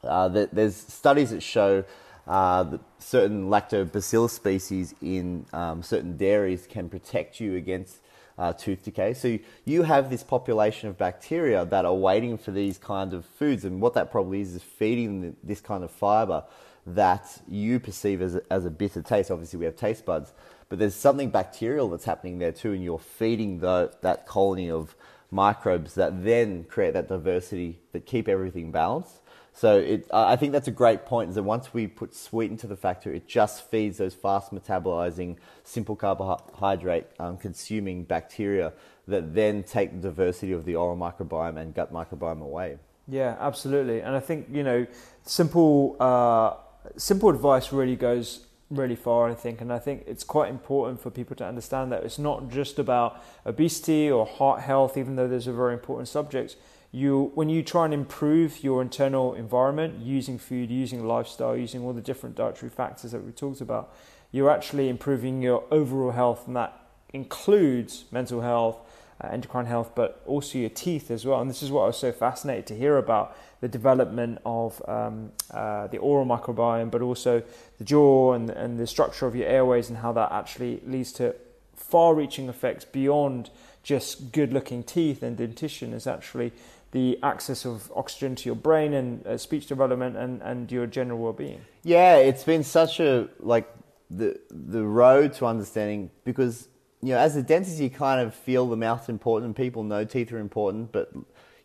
uh, 0.04 0.28
the, 0.28 0.50
there's 0.52 0.76
studies 0.76 1.30
that 1.30 1.42
show 1.42 1.84
uh, 2.30 2.78
certain 3.00 3.48
lactobacillus 3.48 4.30
species 4.30 4.94
in 5.02 5.44
um, 5.52 5.82
certain 5.82 6.16
dairies 6.16 6.64
can 6.68 6.88
protect 6.88 7.40
you 7.40 7.56
against 7.56 7.98
uh, 8.38 8.52
tooth 8.52 8.84
decay. 8.84 9.14
So 9.14 9.38
you 9.64 9.82
have 9.82 10.10
this 10.10 10.22
population 10.22 10.88
of 10.88 10.96
bacteria 10.96 11.64
that 11.64 11.84
are 11.84 11.94
waiting 11.94 12.38
for 12.38 12.52
these 12.52 12.78
kind 12.78 13.12
of 13.12 13.26
foods, 13.26 13.64
and 13.64 13.80
what 13.80 13.94
that 13.94 14.12
probably 14.12 14.40
is 14.40 14.54
is 14.54 14.62
feeding 14.62 15.36
this 15.42 15.60
kind 15.60 15.82
of 15.82 15.90
fiber 15.90 16.44
that 16.86 17.42
you 17.48 17.80
perceive 17.80 18.22
as 18.22 18.36
a, 18.36 18.42
as 18.48 18.64
a 18.64 18.70
bitter 18.70 19.02
taste. 19.02 19.32
Obviously, 19.32 19.58
we 19.58 19.64
have 19.64 19.76
taste 19.76 20.06
buds, 20.06 20.32
but 20.68 20.78
there's 20.78 20.94
something 20.94 21.30
bacterial 21.30 21.90
that's 21.90 22.04
happening 22.04 22.38
there 22.38 22.52
too, 22.52 22.72
and 22.72 22.84
you're 22.84 22.98
feeding 23.00 23.58
the, 23.58 23.92
that 24.02 24.24
colony 24.26 24.70
of 24.70 24.94
microbes 25.32 25.94
that 25.94 26.24
then 26.24 26.62
create 26.64 26.94
that 26.94 27.08
diversity 27.08 27.80
that 27.90 28.06
keep 28.06 28.28
everything 28.28 28.70
balanced. 28.70 29.20
So 29.52 29.78
it, 29.78 30.06
I 30.12 30.36
think 30.36 30.52
that's 30.52 30.68
a 30.68 30.72
great 30.72 31.04
point. 31.04 31.30
Is 31.30 31.34
that 31.34 31.42
once 31.42 31.74
we 31.74 31.86
put 31.86 32.14
sweet 32.14 32.50
into 32.50 32.66
the 32.66 32.76
factor, 32.76 33.12
it 33.12 33.26
just 33.26 33.68
feeds 33.70 33.98
those 33.98 34.14
fast 34.14 34.52
metabolizing, 34.52 35.36
simple 35.64 35.96
carbohydrate 35.96 37.06
um, 37.18 37.36
consuming 37.36 38.04
bacteria 38.04 38.72
that 39.08 39.34
then 39.34 39.62
take 39.62 39.92
the 39.92 40.08
diversity 40.08 40.52
of 40.52 40.64
the 40.64 40.76
oral 40.76 40.96
microbiome 40.96 41.58
and 41.58 41.74
gut 41.74 41.92
microbiome 41.92 42.42
away. 42.42 42.78
Yeah, 43.08 43.36
absolutely. 43.40 44.00
And 44.00 44.14
I 44.14 44.20
think 44.20 44.48
you 44.52 44.62
know, 44.62 44.86
simple 45.24 45.96
uh, 45.98 46.54
simple 46.96 47.28
advice 47.28 47.72
really 47.72 47.96
goes 47.96 48.46
really 48.70 48.96
far. 48.96 49.28
I 49.28 49.34
think, 49.34 49.60
and 49.60 49.72
I 49.72 49.80
think 49.80 50.04
it's 50.06 50.22
quite 50.22 50.48
important 50.48 51.02
for 51.02 51.10
people 51.10 51.34
to 51.36 51.44
understand 51.44 51.90
that 51.90 52.04
it's 52.04 52.18
not 52.18 52.48
just 52.50 52.78
about 52.78 53.20
obesity 53.44 54.10
or 54.10 54.24
heart 54.26 54.60
health, 54.60 54.96
even 54.96 55.16
though 55.16 55.28
those 55.28 55.48
are 55.48 55.52
very 55.52 55.74
important 55.74 56.08
subjects 56.08 56.56
you 56.92 57.30
when 57.34 57.48
you 57.48 57.62
try 57.62 57.84
and 57.84 57.94
improve 57.94 58.64
your 58.64 58.82
internal 58.82 59.34
environment 59.34 60.00
using 60.00 60.38
food, 60.38 60.70
using 60.70 61.06
lifestyle, 61.06 61.56
using 61.56 61.82
all 61.82 61.92
the 61.92 62.00
different 62.00 62.34
dietary 62.36 62.70
factors 62.70 63.12
that 63.12 63.24
we 63.24 63.30
talked 63.32 63.60
about, 63.60 63.94
you're 64.32 64.50
actually 64.50 64.88
improving 64.88 65.40
your 65.42 65.64
overall 65.70 66.10
health, 66.10 66.46
and 66.46 66.56
that 66.56 66.76
includes 67.12 68.04
mental 68.10 68.40
health, 68.40 68.78
uh, 69.22 69.28
endocrine 69.28 69.66
health, 69.66 69.92
but 69.94 70.22
also 70.26 70.58
your 70.58 70.70
teeth 70.70 71.10
as 71.10 71.24
well. 71.24 71.40
And 71.40 71.48
this 71.48 71.62
is 71.62 71.70
what 71.70 71.82
I 71.82 71.86
was 71.86 71.98
so 71.98 72.10
fascinated 72.10 72.66
to 72.68 72.76
hear 72.76 72.96
about 72.96 73.36
the 73.60 73.68
development 73.68 74.38
of 74.44 74.82
um, 74.88 75.32
uh, 75.52 75.86
the 75.88 75.98
oral 75.98 76.26
microbiome, 76.26 76.90
but 76.90 77.02
also 77.02 77.42
the 77.78 77.84
jaw 77.84 78.32
and, 78.32 78.50
and 78.50 78.78
the 78.78 78.86
structure 78.86 79.26
of 79.26 79.36
your 79.36 79.46
airways, 79.46 79.88
and 79.88 79.98
how 79.98 80.12
that 80.12 80.32
actually 80.32 80.80
leads 80.84 81.12
to 81.12 81.36
far 81.76 82.14
reaching 82.14 82.48
effects 82.48 82.84
beyond 82.84 83.50
just 83.82 84.32
good 84.32 84.52
looking 84.52 84.82
teeth 84.82 85.22
and 85.22 85.36
dentition 85.36 85.92
is 85.92 86.06
actually 86.06 86.52
the 86.92 87.18
access 87.22 87.64
of 87.64 87.92
oxygen 87.94 88.34
to 88.34 88.48
your 88.48 88.56
brain 88.56 88.94
and 88.94 89.26
uh, 89.26 89.38
speech 89.38 89.66
development 89.66 90.16
and, 90.16 90.42
and 90.42 90.70
your 90.72 90.86
general 90.86 91.18
well-being? 91.18 91.60
Yeah 91.82 92.16
it's 92.16 92.44
been 92.44 92.64
such 92.64 93.00
a 93.00 93.28
like 93.38 93.72
the 94.10 94.38
the 94.50 94.84
road 94.84 95.32
to 95.34 95.46
understanding 95.46 96.10
because 96.24 96.68
you 97.00 97.10
know 97.10 97.18
as 97.18 97.36
a 97.36 97.42
dentist 97.42 97.78
you 97.78 97.88
kind 97.88 98.20
of 98.20 98.34
feel 98.34 98.66
the 98.68 98.76
mouth's 98.76 99.08
important 99.08 99.46
and 99.46 99.56
people 99.56 99.84
know 99.84 100.04
teeth 100.04 100.32
are 100.32 100.38
important 100.38 100.90
but 100.90 101.12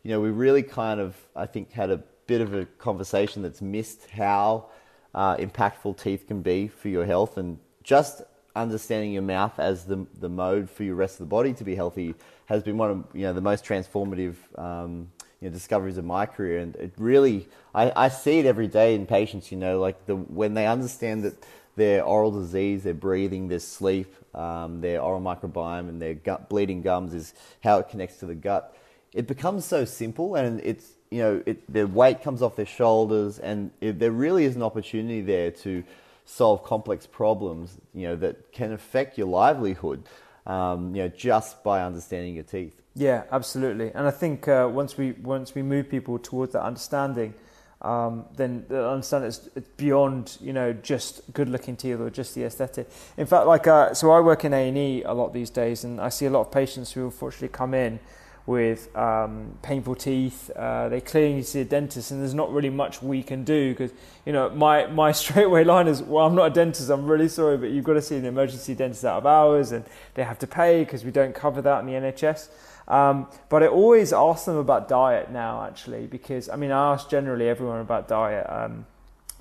you 0.04 0.12
know 0.12 0.22
we 0.22 0.30
really 0.30 0.62
kind 0.62 1.00
of 1.00 1.16
i 1.36 1.46
think 1.46 1.72
had 1.72 1.90
a 1.90 1.98
bit 2.28 2.42
of 2.42 2.54
a 2.54 2.66
conversation 2.66 3.42
that's 3.42 3.62
missed 3.62 4.10
how 4.12 4.68
uh, 5.14 5.36
impactful 5.38 5.98
teeth 6.02 6.28
can 6.28 6.42
be 6.42 6.68
for 6.68 6.90
your 6.90 7.06
health 7.06 7.38
and 7.38 7.58
just 7.84 8.22
understanding 8.56 9.12
your 9.12 9.22
mouth 9.22 9.58
as 9.60 9.86
the 9.86 10.06
the 10.20 10.30
mode 10.30 10.70
for 10.70 10.84
your 10.84 10.96
rest 10.96 11.16
of 11.16 11.20
the 11.20 11.26
body 11.26 11.54
to 11.54 11.64
be 11.64 11.76
healthy 11.76 12.14
has 12.46 12.64
been 12.64 12.78
one 12.78 12.92
of 12.92 13.04
you 13.14 13.24
know 13.24 13.34
the 13.34 13.42
most 13.42 13.66
transformative 13.66 14.36
um, 14.58 15.10
you 15.46 15.52
know, 15.52 15.54
discoveries 15.54 16.00
of 16.00 16.06
my 16.06 16.26
career, 16.26 16.58
and 16.58 16.76
it 16.78 16.92
really 16.98 17.48
I, 17.76 17.92
I 17.96 18.10
see 18.10 18.40
it 18.40 18.48
every 18.48 18.68
day 18.68 18.96
in 18.96 19.06
patients. 19.06 19.52
You 19.52 19.60
know, 19.60 19.80
like 19.80 20.08
the 20.08 20.16
when 20.16 20.56
they 20.56 20.66
understand 20.66 21.24
that 21.24 21.36
their 21.76 22.04
oral 22.04 22.32
disease, 22.32 22.82
their 22.82 22.96
breathing, 22.96 23.48
their 23.48 23.60
sleep, 23.60 24.12
um, 24.34 24.82
their 24.82 25.00
oral 25.00 25.22
microbiome, 25.22 25.88
and 25.88 26.02
their 26.02 26.16
gut 26.16 26.50
bleeding 26.50 26.82
gums 26.82 27.14
is 27.14 27.36
how 27.64 27.78
it 27.78 27.90
connects 27.90 28.18
to 28.22 28.26
the 28.26 28.34
gut. 28.34 28.76
It 29.14 29.28
becomes 29.28 29.66
so 29.66 29.86
simple, 29.86 30.34
and 30.34 30.60
it's 30.62 30.94
you 31.12 31.20
know 31.20 31.44
it, 31.46 31.72
their 31.72 31.86
weight 31.86 32.24
comes 32.24 32.42
off 32.42 32.56
their 32.56 32.66
shoulders, 32.66 33.38
and 33.38 33.70
it, 33.82 34.00
there 34.00 34.12
really 34.12 34.46
is 34.46 34.56
an 34.56 34.64
opportunity 34.64 35.22
there 35.22 35.52
to 35.52 35.84
solve 36.26 36.64
complex 36.64 37.06
problems. 37.06 37.78
You 37.94 38.08
know 38.08 38.16
that 38.16 38.52
can 38.52 38.72
affect 38.72 39.16
your 39.20 39.28
livelihood. 39.28 40.06
Um, 40.48 40.96
you 40.96 41.04
know 41.04 41.10
just 41.10 41.64
by 41.64 41.84
understanding 41.84 42.34
your 42.34 42.46
teeth. 42.46 42.82
Yeah, 42.96 43.24
absolutely. 43.32 43.92
And 43.94 44.08
I 44.08 44.12
think 44.12 44.48
uh, 44.48 44.70
once 44.72 44.98
we 44.98 45.12
once 45.12 45.54
we 45.54 45.62
move 45.62 45.90
people 45.90 46.18
towards 46.18 46.54
that 46.54 46.64
understanding, 46.64 47.34
um, 47.82 48.26
then 48.38 48.66
the 48.70 48.88
understand 48.90 49.26
it's, 49.26 49.40
beyond 49.76 50.38
you 50.40 50.54
know 50.54 50.72
just 50.72 51.22
good 51.34 51.50
looking 51.50 51.76
teeth 51.76 52.00
or 52.00 52.10
just 52.10 52.34
the 52.36 52.44
aesthetic. 52.46 52.90
In 53.18 53.26
fact, 53.26 53.48
like 53.48 53.68
uh, 53.68 53.94
so, 53.94 54.12
I 54.12 54.22
work 54.22 54.46
in 54.46 54.54
A 54.54 54.70
and 54.70 54.78
E 54.78 55.04
a 55.04 55.14
lot 55.14 55.34
these 55.34 55.50
days, 55.50 55.84
and 55.84 56.00
I 56.00 56.08
see 56.08 56.26
a 56.26 56.30
lot 56.30 56.42
of 56.42 56.52
patients 56.54 56.94
who 56.94 57.04
unfortunately 57.04 57.50
come 57.50 57.74
in 57.74 58.00
with 58.46 58.96
um, 58.96 59.58
painful 59.62 59.96
teeth. 59.96 60.50
Uh, 60.56 60.88
they 60.88 61.02
clearly 61.02 61.34
need 61.34 61.42
to 61.42 61.50
see 61.50 61.62
a 61.62 61.66
dentist, 61.66 62.12
and 62.12 62.22
there's 62.22 62.34
not 62.34 62.50
really 62.54 62.70
much 62.70 63.02
we 63.02 63.24
can 63.24 63.44
do 63.44 63.72
because 63.72 63.92
you 64.26 64.32
know 64.32 64.50
my 64.52 64.86
my 64.86 65.12
straightaway 65.22 65.66
line 65.66 65.90
is, 65.90 66.02
"Well, 66.02 66.26
I'm 66.26 66.36
not 66.36 66.46
a 66.46 66.50
dentist. 66.50 66.90
I'm 66.90 67.06
really 67.06 67.28
sorry, 67.28 67.58
but 67.58 67.72
you've 67.72 67.84
got 67.84 67.96
to 67.96 68.02
see 68.02 68.16
an 68.16 68.26
emergency 68.26 68.74
dentist 68.74 69.04
out 69.04 69.18
of 69.18 69.26
hours, 69.26 69.74
and 69.74 69.84
they 70.14 70.24
have 70.24 70.40
to 70.40 70.48
pay 70.48 70.86
because 70.86 71.04
we 71.04 71.12
don't 71.12 71.36
cover 71.36 71.62
that 71.62 71.82
in 71.82 71.88
the 71.88 71.94
NHS." 71.94 72.48
Um, 72.88 73.28
but 73.50 73.64
I 73.64 73.68
always 73.68 74.14
ask 74.14 74.46
them 74.46 74.58
about 74.58 74.88
diet 74.88 75.32
now, 75.32 75.64
actually, 75.64 76.06
because 76.06 76.50
I 76.50 76.56
mean, 76.56 76.72
I 76.72 76.94
ask 76.94 77.10
generally 77.10 77.50
everyone 77.50 77.82
about 77.82 78.08
diet. 78.08 78.46
Um, 78.50 78.86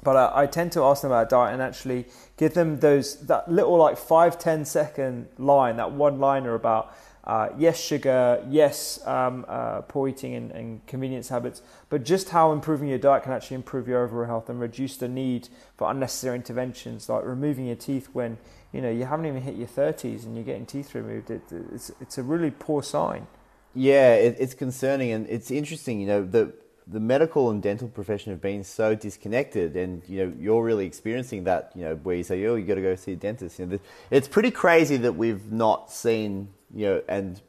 but 0.03 0.17
I, 0.17 0.43
I, 0.43 0.47
tend 0.47 0.73
to 0.73 0.85
ask 0.85 1.03
them 1.03 1.11
about 1.11 1.31
diet 1.31 1.55
and 1.55 1.63
actually 1.63 2.07
give 2.37 2.55
them 2.55 2.81
those 2.81 3.17
that 3.27 3.51
little 3.51 3.77
like 3.77 3.97
five 3.97 4.39
ten 4.39 4.65
second 4.65 5.29
line, 5.39 5.77
that 5.77 5.93
one 5.93 6.19
liner 6.21 6.55
about 6.55 6.95
uh, 7.27 7.49
yes, 7.57 7.81
sugar, 7.81 8.45
yes, 8.51 9.05
um, 9.07 9.47
uh, 9.49 9.81
poor 9.83 10.09
eating 10.09 10.35
and, 10.35 10.51
and, 10.53 10.87
convenience 10.87 11.31
habits, 11.31 11.63
but 11.89 12.05
just 12.05 12.29
how 12.29 12.53
improving 12.53 12.87
your 12.89 12.99
diet 12.99 13.23
can 13.23 13.33
actually 13.33 13.55
improve 13.55 13.89
your 13.89 14.05
overall 14.05 14.27
health 14.27 14.51
and 14.51 14.61
reduce 14.61 14.99
the 14.99 15.09
need 15.09 15.49
for 15.77 15.91
unnecessary 15.91 16.37
interventions 16.37 17.09
like 17.09 17.25
removing 17.25 17.67
your 17.67 17.77
teeth 17.77 18.11
when 18.13 18.37
you 18.73 18.83
know 18.83 18.91
you 18.91 19.07
haven't 19.07 19.25
even 19.25 19.41
hit 19.41 19.55
your 19.55 19.69
30s 19.69 20.25
and 20.25 20.35
you're 20.35 20.45
getting 20.45 20.67
teeth 20.67 20.95
removed. 20.95 21.31
It, 21.31 21.43
it's, 21.73 21.91
it's 21.99 22.19
a 22.19 22.23
really 22.23 22.51
poor 22.51 22.83
sign. 22.83 23.27
Yeah, 23.75 24.15
it, 24.15 24.37
it's 24.39 24.53
concerning 24.53 25.11
and 25.13 25.27
it's 25.29 25.51
interesting. 25.51 26.01
You 26.01 26.07
know, 26.07 26.25
the 26.25 26.53
the 26.87 27.01
medical 27.01 27.51
and 27.51 27.63
dental 27.63 27.89
profession 27.89 28.33
have 28.33 28.43
been 28.43 28.63
so 28.63 28.95
disconnected, 28.95 29.77
and 29.77 30.03
you 30.07 30.19
know 30.19 30.33
you're 30.39 30.63
really 30.63 30.87
experiencing 30.87 31.45
that. 31.45 31.73
You 31.75 31.85
know, 31.85 31.95
where 31.97 32.17
you 32.17 32.23
say, 32.23 32.45
"Oh, 32.45 32.57
you 32.57 32.67
got 32.67 32.75
to 32.75 32.83
go 32.83 32.95
see 32.95 33.13
a 33.13 33.17
dentist." 33.17 33.59
You 33.59 33.67
know, 33.67 33.79
it's 34.11 34.29
pretty 34.29 34.51
crazy 34.51 34.99
that 34.99 35.15
we've 35.15 35.51
not 35.51 35.91
seen 35.91 36.49
you 36.75 36.87
know, 36.87 37.03
and 37.09 37.41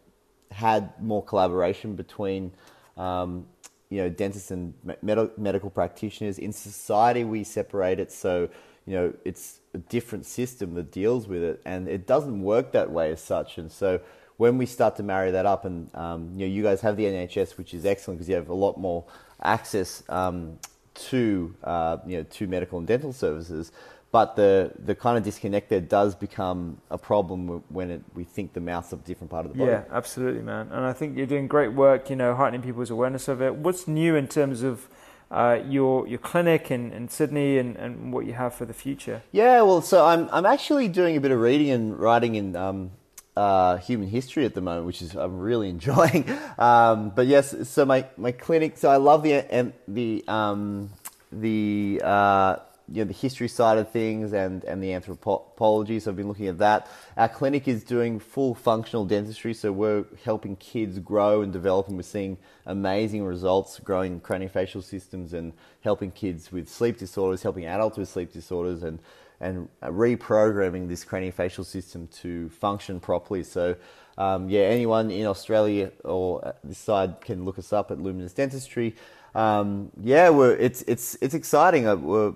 had 0.52 1.02
more 1.02 1.24
collaboration 1.24 1.96
between, 1.96 2.52
um, 2.98 3.46
you 3.90 3.98
know, 3.98 4.10
dentists 4.10 4.52
and 4.52 4.74
med- 5.02 5.38
medical 5.38 5.70
practitioners. 5.70 6.40
In 6.40 6.54
society, 6.54 7.24
we 7.24 7.44
separate 7.44 8.00
it 8.00 8.12
so, 8.12 8.50
you 8.86 8.94
know, 8.94 9.14
it's 9.26 9.60
a 9.74 9.80
different 9.80 10.26
system 10.26 10.76
that 10.76 10.92
deals 10.92 11.28
with 11.28 11.44
it, 11.44 11.62
and 11.66 11.88
it 11.88 12.06
doesn't 12.08 12.42
work 12.42 12.72
that 12.72 12.92
way 12.92 13.12
as 13.12 13.22
such. 13.22 13.58
And 13.58 13.72
so, 13.72 14.00
when 14.38 14.58
we 14.58 14.66
start 14.66 14.96
to 14.98 15.04
marry 15.04 15.32
that 15.32 15.46
up, 15.46 15.66
and 15.66 15.90
um, 15.96 16.32
you 16.36 16.46
know, 16.46 16.54
you 16.54 16.62
guys 16.62 16.82
have 16.82 16.98
the 16.98 17.06
NHS, 17.06 17.58
which 17.58 17.74
is 17.74 17.86
excellent 17.86 18.20
because 18.20 18.30
you 18.30 18.36
have 18.36 18.50
a 18.50 18.54
lot 18.54 18.78
more 18.78 19.06
access 19.42 20.04
um, 20.10 20.60
to, 20.94 21.56
uh, 21.64 21.98
you 22.06 22.18
know, 22.18 22.24
to 22.24 22.48
medical 22.48 22.78
and 22.78 22.88
dental 22.88 23.14
services 23.14 23.72
but 24.15 24.38
the, 24.38 24.71
the 24.80 24.95
kind 24.95 25.17
of 25.17 25.25
disconnect 25.25 25.67
there 25.67 25.82
does 25.82 26.15
become 26.15 26.78
a 26.89 26.97
problem 26.97 27.62
when 27.67 27.91
it, 27.91 28.01
we 28.13 28.23
think 28.23 28.54
the 28.54 28.62
mouth's 28.62 28.93
a 28.93 28.95
different 28.95 29.30
part 29.30 29.45
of 29.45 29.51
the 29.51 29.58
body. 29.58 29.71
Yeah, 29.71 29.84
absolutely, 29.91 30.41
man. 30.41 30.69
And 30.71 30.86
I 30.86 30.93
think 30.93 31.17
you're 31.17 31.25
doing 31.25 31.49
great 31.49 31.73
work, 31.73 32.10
you 32.10 32.15
know, 32.15 32.34
heightening 32.34 32.62
people's 32.62 32.89
awareness 32.89 33.28
of 33.28 33.41
it. 33.41 33.56
What's 33.56 33.89
new 33.89 34.15
in 34.15 34.30
terms 34.30 34.63
of 34.63 34.88
uh, 35.32 35.60
your 35.67 36.08
your 36.08 36.19
clinic 36.19 36.71
in, 36.71 36.93
in 36.93 37.10
Sydney 37.10 37.58
and, 37.58 37.75
and 37.75 38.13
what 38.13 38.25
you 38.25 38.32
have 38.32 38.56
for 38.56 38.63
the 38.63 38.73
future? 38.73 39.21
Yeah, 39.34 39.63
well, 39.63 39.82
so 39.82 40.06
I'm 40.06 40.30
I'm 40.32 40.45
actually 40.45 40.88
doing 40.88 41.17
a 41.17 41.19
bit 41.19 41.32
of 41.32 41.39
reading 41.41 41.71
and 41.71 41.99
writing 41.99 42.36
in 42.36 42.56
um, 42.56 42.91
uh, 43.36 43.75
human 43.80 44.08
history 44.08 44.45
at 44.45 44.54
the 44.54 44.62
moment, 44.62 44.86
which 44.86 45.01
is 45.01 45.13
I'm 45.13 45.38
really 45.39 45.67
enjoying. 45.78 46.23
Um, 46.58 47.10
but 47.10 47.28
yes, 47.28 47.67
so 47.67 47.84
my, 47.84 48.06
my 48.15 48.32
clinic. 48.32 48.78
So 48.78 48.89
I 48.89 48.95
love 48.95 49.23
the 49.23 49.73
the 49.89 50.23
um, 50.30 50.89
the 51.34 52.01
uh, 52.01 52.56
you 52.88 53.04
know, 53.04 53.06
the 53.06 53.13
history 53.13 53.48
side 53.48 53.78
of 53.78 53.89
things 53.91 54.34
and, 54.34 54.63
and 54.63 54.82
the 54.82 54.93
anthropology. 54.93 56.00
So 56.00 56.12
I've 56.12 56.17
been 56.17 56.28
looking 56.28 56.48
at 56.48 56.60
that. 56.60 56.88
Our 57.17 57.30
clinic 57.30 57.67
is 57.67 57.84
doing 57.84 58.19
full 58.19 58.54
functional 58.54 59.06
dentistry, 59.06 59.54
so 59.54 59.71
we're 59.71 60.06
helping 60.24 60.56
kids 60.58 61.00
grow 61.00 61.41
and 61.41 61.52
develop, 61.52 61.88
and 61.88 61.98
we're 61.98 62.04
seeing 62.04 62.38
amazing 62.65 63.24
results 63.24 63.80
growing 63.80 64.19
craniofacial 64.19 64.84
systems 64.84 65.34
and 65.34 65.54
helping 65.82 66.12
kids 66.12 66.52
with 66.52 66.69
sleep 66.69 66.98
disorders, 66.98 67.41
helping 67.43 67.65
adults 67.65 67.98
with 67.98 68.10
sleep 68.10 68.32
disorders, 68.32 68.84
and 68.84 69.00
and 69.41 69.67
reprogramming 69.82 70.88
this 70.88 71.04
craniofacial 71.04 71.65
system 71.65 72.08
to 72.08 72.50
function 72.50 73.00
properly. 73.00 73.43
So. 73.43 73.76
Um, 74.17 74.48
yeah, 74.48 74.62
anyone 74.62 75.12
in 75.12 75.26
Australia 75.26 75.91
or 76.06 76.54
this 76.63 76.78
side 76.78 77.19
can 77.19 77.43
look 77.43 77.60
us 77.60 77.74
up 77.74 77.91
at 77.91 78.00
Luminous 78.00 78.32
Dentistry. 78.32 78.95
Um, 79.36 79.91
yeah, 80.02 80.30
we're, 80.30 80.56
it's 80.56 80.84
it's 80.84 81.17
it's 81.21 81.34
exciting. 81.34 81.86
Uh, 81.86 81.98
we're 81.98 82.34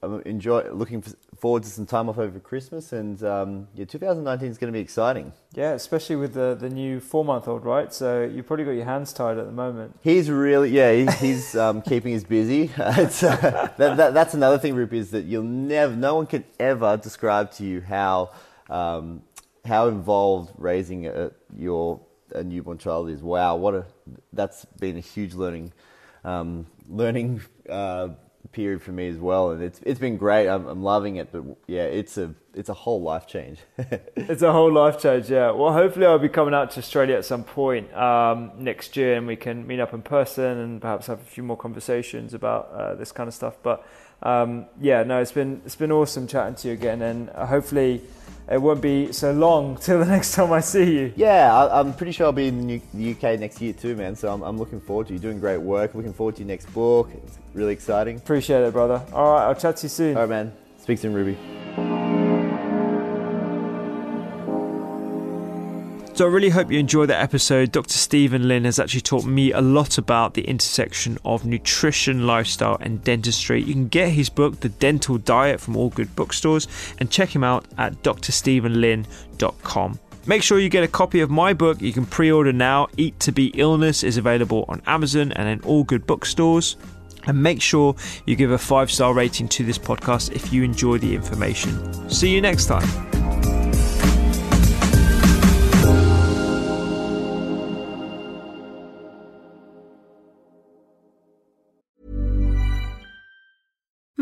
I'm 0.00 0.22
enjoy 0.22 0.70
looking 0.70 1.02
forward 1.36 1.64
to 1.64 1.68
some 1.68 1.84
time 1.84 2.08
off 2.08 2.18
over 2.18 2.38
Christmas, 2.38 2.92
and 2.92 3.22
um, 3.24 3.68
yeah, 3.74 3.84
2019 3.84 4.48
is 4.48 4.56
going 4.56 4.72
to 4.72 4.76
be 4.76 4.80
exciting. 4.80 5.32
Yeah, 5.54 5.72
especially 5.72 6.16
with 6.16 6.34
the 6.34 6.56
the 6.58 6.70
new 6.70 7.00
four 7.00 7.24
month 7.24 7.48
old, 7.48 7.64
right? 7.64 7.92
So 7.92 8.22
you've 8.22 8.46
probably 8.46 8.64
got 8.64 8.72
your 8.72 8.84
hands 8.84 9.12
tied 9.12 9.38
at 9.38 9.46
the 9.46 9.52
moment. 9.52 9.98
He's 10.02 10.30
really 10.30 10.70
yeah, 10.70 10.92
he, 10.92 11.26
he's 11.26 11.56
um, 11.56 11.82
keeping 11.90 12.14
us 12.14 12.22
busy. 12.22 12.70
it's, 12.78 13.22
uh, 13.22 13.70
that, 13.76 13.96
that, 13.96 14.14
that's 14.14 14.34
another 14.34 14.58
thing, 14.58 14.74
Rip, 14.74 14.92
is 14.92 15.10
that 15.10 15.24
you'll 15.24 15.42
never, 15.42 15.96
no 15.96 16.14
one 16.14 16.26
can 16.26 16.44
ever 16.60 16.96
describe 16.96 17.50
to 17.52 17.64
you 17.64 17.80
how 17.80 18.30
um, 18.70 19.22
how 19.64 19.88
involved 19.88 20.52
raising 20.58 21.08
a, 21.08 21.32
your 21.56 22.00
a 22.34 22.44
newborn 22.44 22.78
child 22.78 23.10
is. 23.10 23.20
Wow, 23.20 23.56
what 23.56 23.74
a 23.74 23.84
that's 24.32 24.64
been 24.78 24.96
a 24.96 25.00
huge 25.00 25.34
learning 25.34 25.72
um, 26.24 26.66
learning. 26.88 27.40
Uh, 27.68 28.10
period 28.58 28.82
for 28.82 28.90
me 28.90 29.06
as 29.06 29.18
well, 29.18 29.52
and 29.52 29.62
it's 29.62 29.78
it's 29.84 30.00
been 30.00 30.16
great. 30.16 30.48
I'm, 30.48 30.66
I'm 30.66 30.82
loving 30.82 31.14
it, 31.14 31.30
but 31.30 31.44
yeah, 31.68 31.84
it's 31.84 32.18
a 32.18 32.34
it's 32.54 32.68
a 32.68 32.74
whole 32.74 33.00
life 33.00 33.28
change. 33.28 33.60
it's 34.16 34.42
a 34.42 34.50
whole 34.50 34.72
life 34.72 35.00
change, 35.00 35.30
yeah. 35.30 35.52
Well, 35.52 35.72
hopefully 35.72 36.06
I'll 36.06 36.18
be 36.18 36.28
coming 36.28 36.54
out 36.54 36.72
to 36.72 36.80
Australia 36.80 37.16
at 37.16 37.24
some 37.24 37.44
point 37.44 37.94
um, 37.94 38.50
next 38.58 38.96
year, 38.96 39.14
and 39.14 39.28
we 39.28 39.36
can 39.36 39.64
meet 39.64 39.78
up 39.78 39.94
in 39.94 40.02
person 40.02 40.58
and 40.58 40.80
perhaps 40.80 41.06
have 41.06 41.20
a 41.20 41.30
few 41.36 41.44
more 41.44 41.56
conversations 41.56 42.34
about 42.34 42.70
uh, 42.72 42.94
this 42.96 43.12
kind 43.12 43.28
of 43.28 43.34
stuff. 43.34 43.54
But 43.62 43.86
um, 44.24 44.66
yeah, 44.80 45.04
no, 45.04 45.20
it's 45.20 45.30
been 45.30 45.62
it's 45.64 45.76
been 45.76 45.92
awesome 45.92 46.26
chatting 46.26 46.56
to 46.56 46.68
you 46.68 46.74
again, 46.74 47.00
and 47.00 47.28
hopefully 47.28 48.02
it 48.50 48.60
won't 48.60 48.80
be 48.80 49.12
so 49.12 49.32
long 49.32 49.76
till 49.80 49.98
the 49.98 50.06
next 50.06 50.34
time 50.34 50.52
I 50.52 50.60
see 50.60 50.92
you. 50.92 51.12
Yeah, 51.16 51.54
I, 51.54 51.80
am 51.80 51.94
pretty 51.94 52.12
sure 52.12 52.26
I'll 52.26 52.32
be 52.32 52.48
in 52.48 52.80
the 52.94 53.10
UK 53.12 53.38
next 53.38 53.60
year 53.60 53.72
too, 53.72 53.94
man. 53.96 54.16
So 54.16 54.32
I'm, 54.32 54.42
I'm 54.42 54.58
looking 54.58 54.80
forward 54.80 55.08
to 55.08 55.12
you 55.12 55.18
doing 55.18 55.40
great 55.40 55.60
work. 55.60 55.94
Looking 55.94 56.12
forward 56.12 56.36
to 56.36 56.42
your 56.42 56.48
next 56.48 56.66
book. 56.72 57.10
It's 57.12 57.38
really 57.54 57.72
exciting. 57.72 58.16
Appreciate 58.16 58.62
it, 58.62 58.72
brother. 58.72 59.02
All 59.12 59.32
right, 59.32 59.46
I'll 59.46 59.54
chat 59.54 59.76
to 59.78 59.84
you 59.84 59.90
soon. 59.90 60.16
All 60.16 60.22
right, 60.22 60.30
man. 60.30 60.52
Speak 60.78 60.98
soon, 60.98 61.14
Rupy. 61.14 61.57
So 66.18 66.26
I 66.26 66.30
really 66.30 66.48
hope 66.48 66.72
you 66.72 66.80
enjoy 66.80 67.06
that 67.06 67.22
episode. 67.22 67.70
Dr. 67.70 67.96
Steven 67.96 68.48
Lin 68.48 68.64
has 68.64 68.80
actually 68.80 69.02
taught 69.02 69.24
me 69.24 69.52
a 69.52 69.60
lot 69.60 69.98
about 69.98 70.34
the 70.34 70.42
intersection 70.42 71.16
of 71.24 71.46
nutrition, 71.46 72.26
lifestyle, 72.26 72.76
and 72.80 73.04
dentistry. 73.04 73.62
You 73.62 73.72
can 73.72 73.86
get 73.86 74.08
his 74.08 74.28
book, 74.28 74.58
The 74.58 74.68
Dental 74.68 75.18
Diet, 75.18 75.60
from 75.60 75.76
all 75.76 75.90
good 75.90 76.16
bookstores 76.16 76.66
and 76.98 77.08
check 77.08 77.32
him 77.32 77.44
out 77.44 77.66
at 77.78 78.02
drstevenlin.com. 78.02 80.00
Make 80.26 80.42
sure 80.42 80.58
you 80.58 80.68
get 80.68 80.82
a 80.82 80.88
copy 80.88 81.20
of 81.20 81.30
my 81.30 81.52
book. 81.52 81.80
You 81.80 81.92
can 81.92 82.04
pre 82.04 82.32
order 82.32 82.52
now. 82.52 82.88
Eat 82.96 83.20
to 83.20 83.30
Beat 83.30 83.54
Illness 83.56 84.02
is 84.02 84.16
available 84.16 84.64
on 84.66 84.82
Amazon 84.86 85.30
and 85.36 85.48
in 85.48 85.60
all 85.60 85.84
good 85.84 86.04
bookstores. 86.04 86.76
And 87.28 87.40
make 87.40 87.62
sure 87.62 87.94
you 88.26 88.34
give 88.34 88.50
a 88.50 88.58
five 88.58 88.90
star 88.90 89.14
rating 89.14 89.46
to 89.50 89.64
this 89.64 89.78
podcast 89.78 90.32
if 90.32 90.52
you 90.52 90.64
enjoy 90.64 90.98
the 90.98 91.14
information. 91.14 92.10
See 92.10 92.34
you 92.34 92.40
next 92.40 92.66
time. 92.66 92.88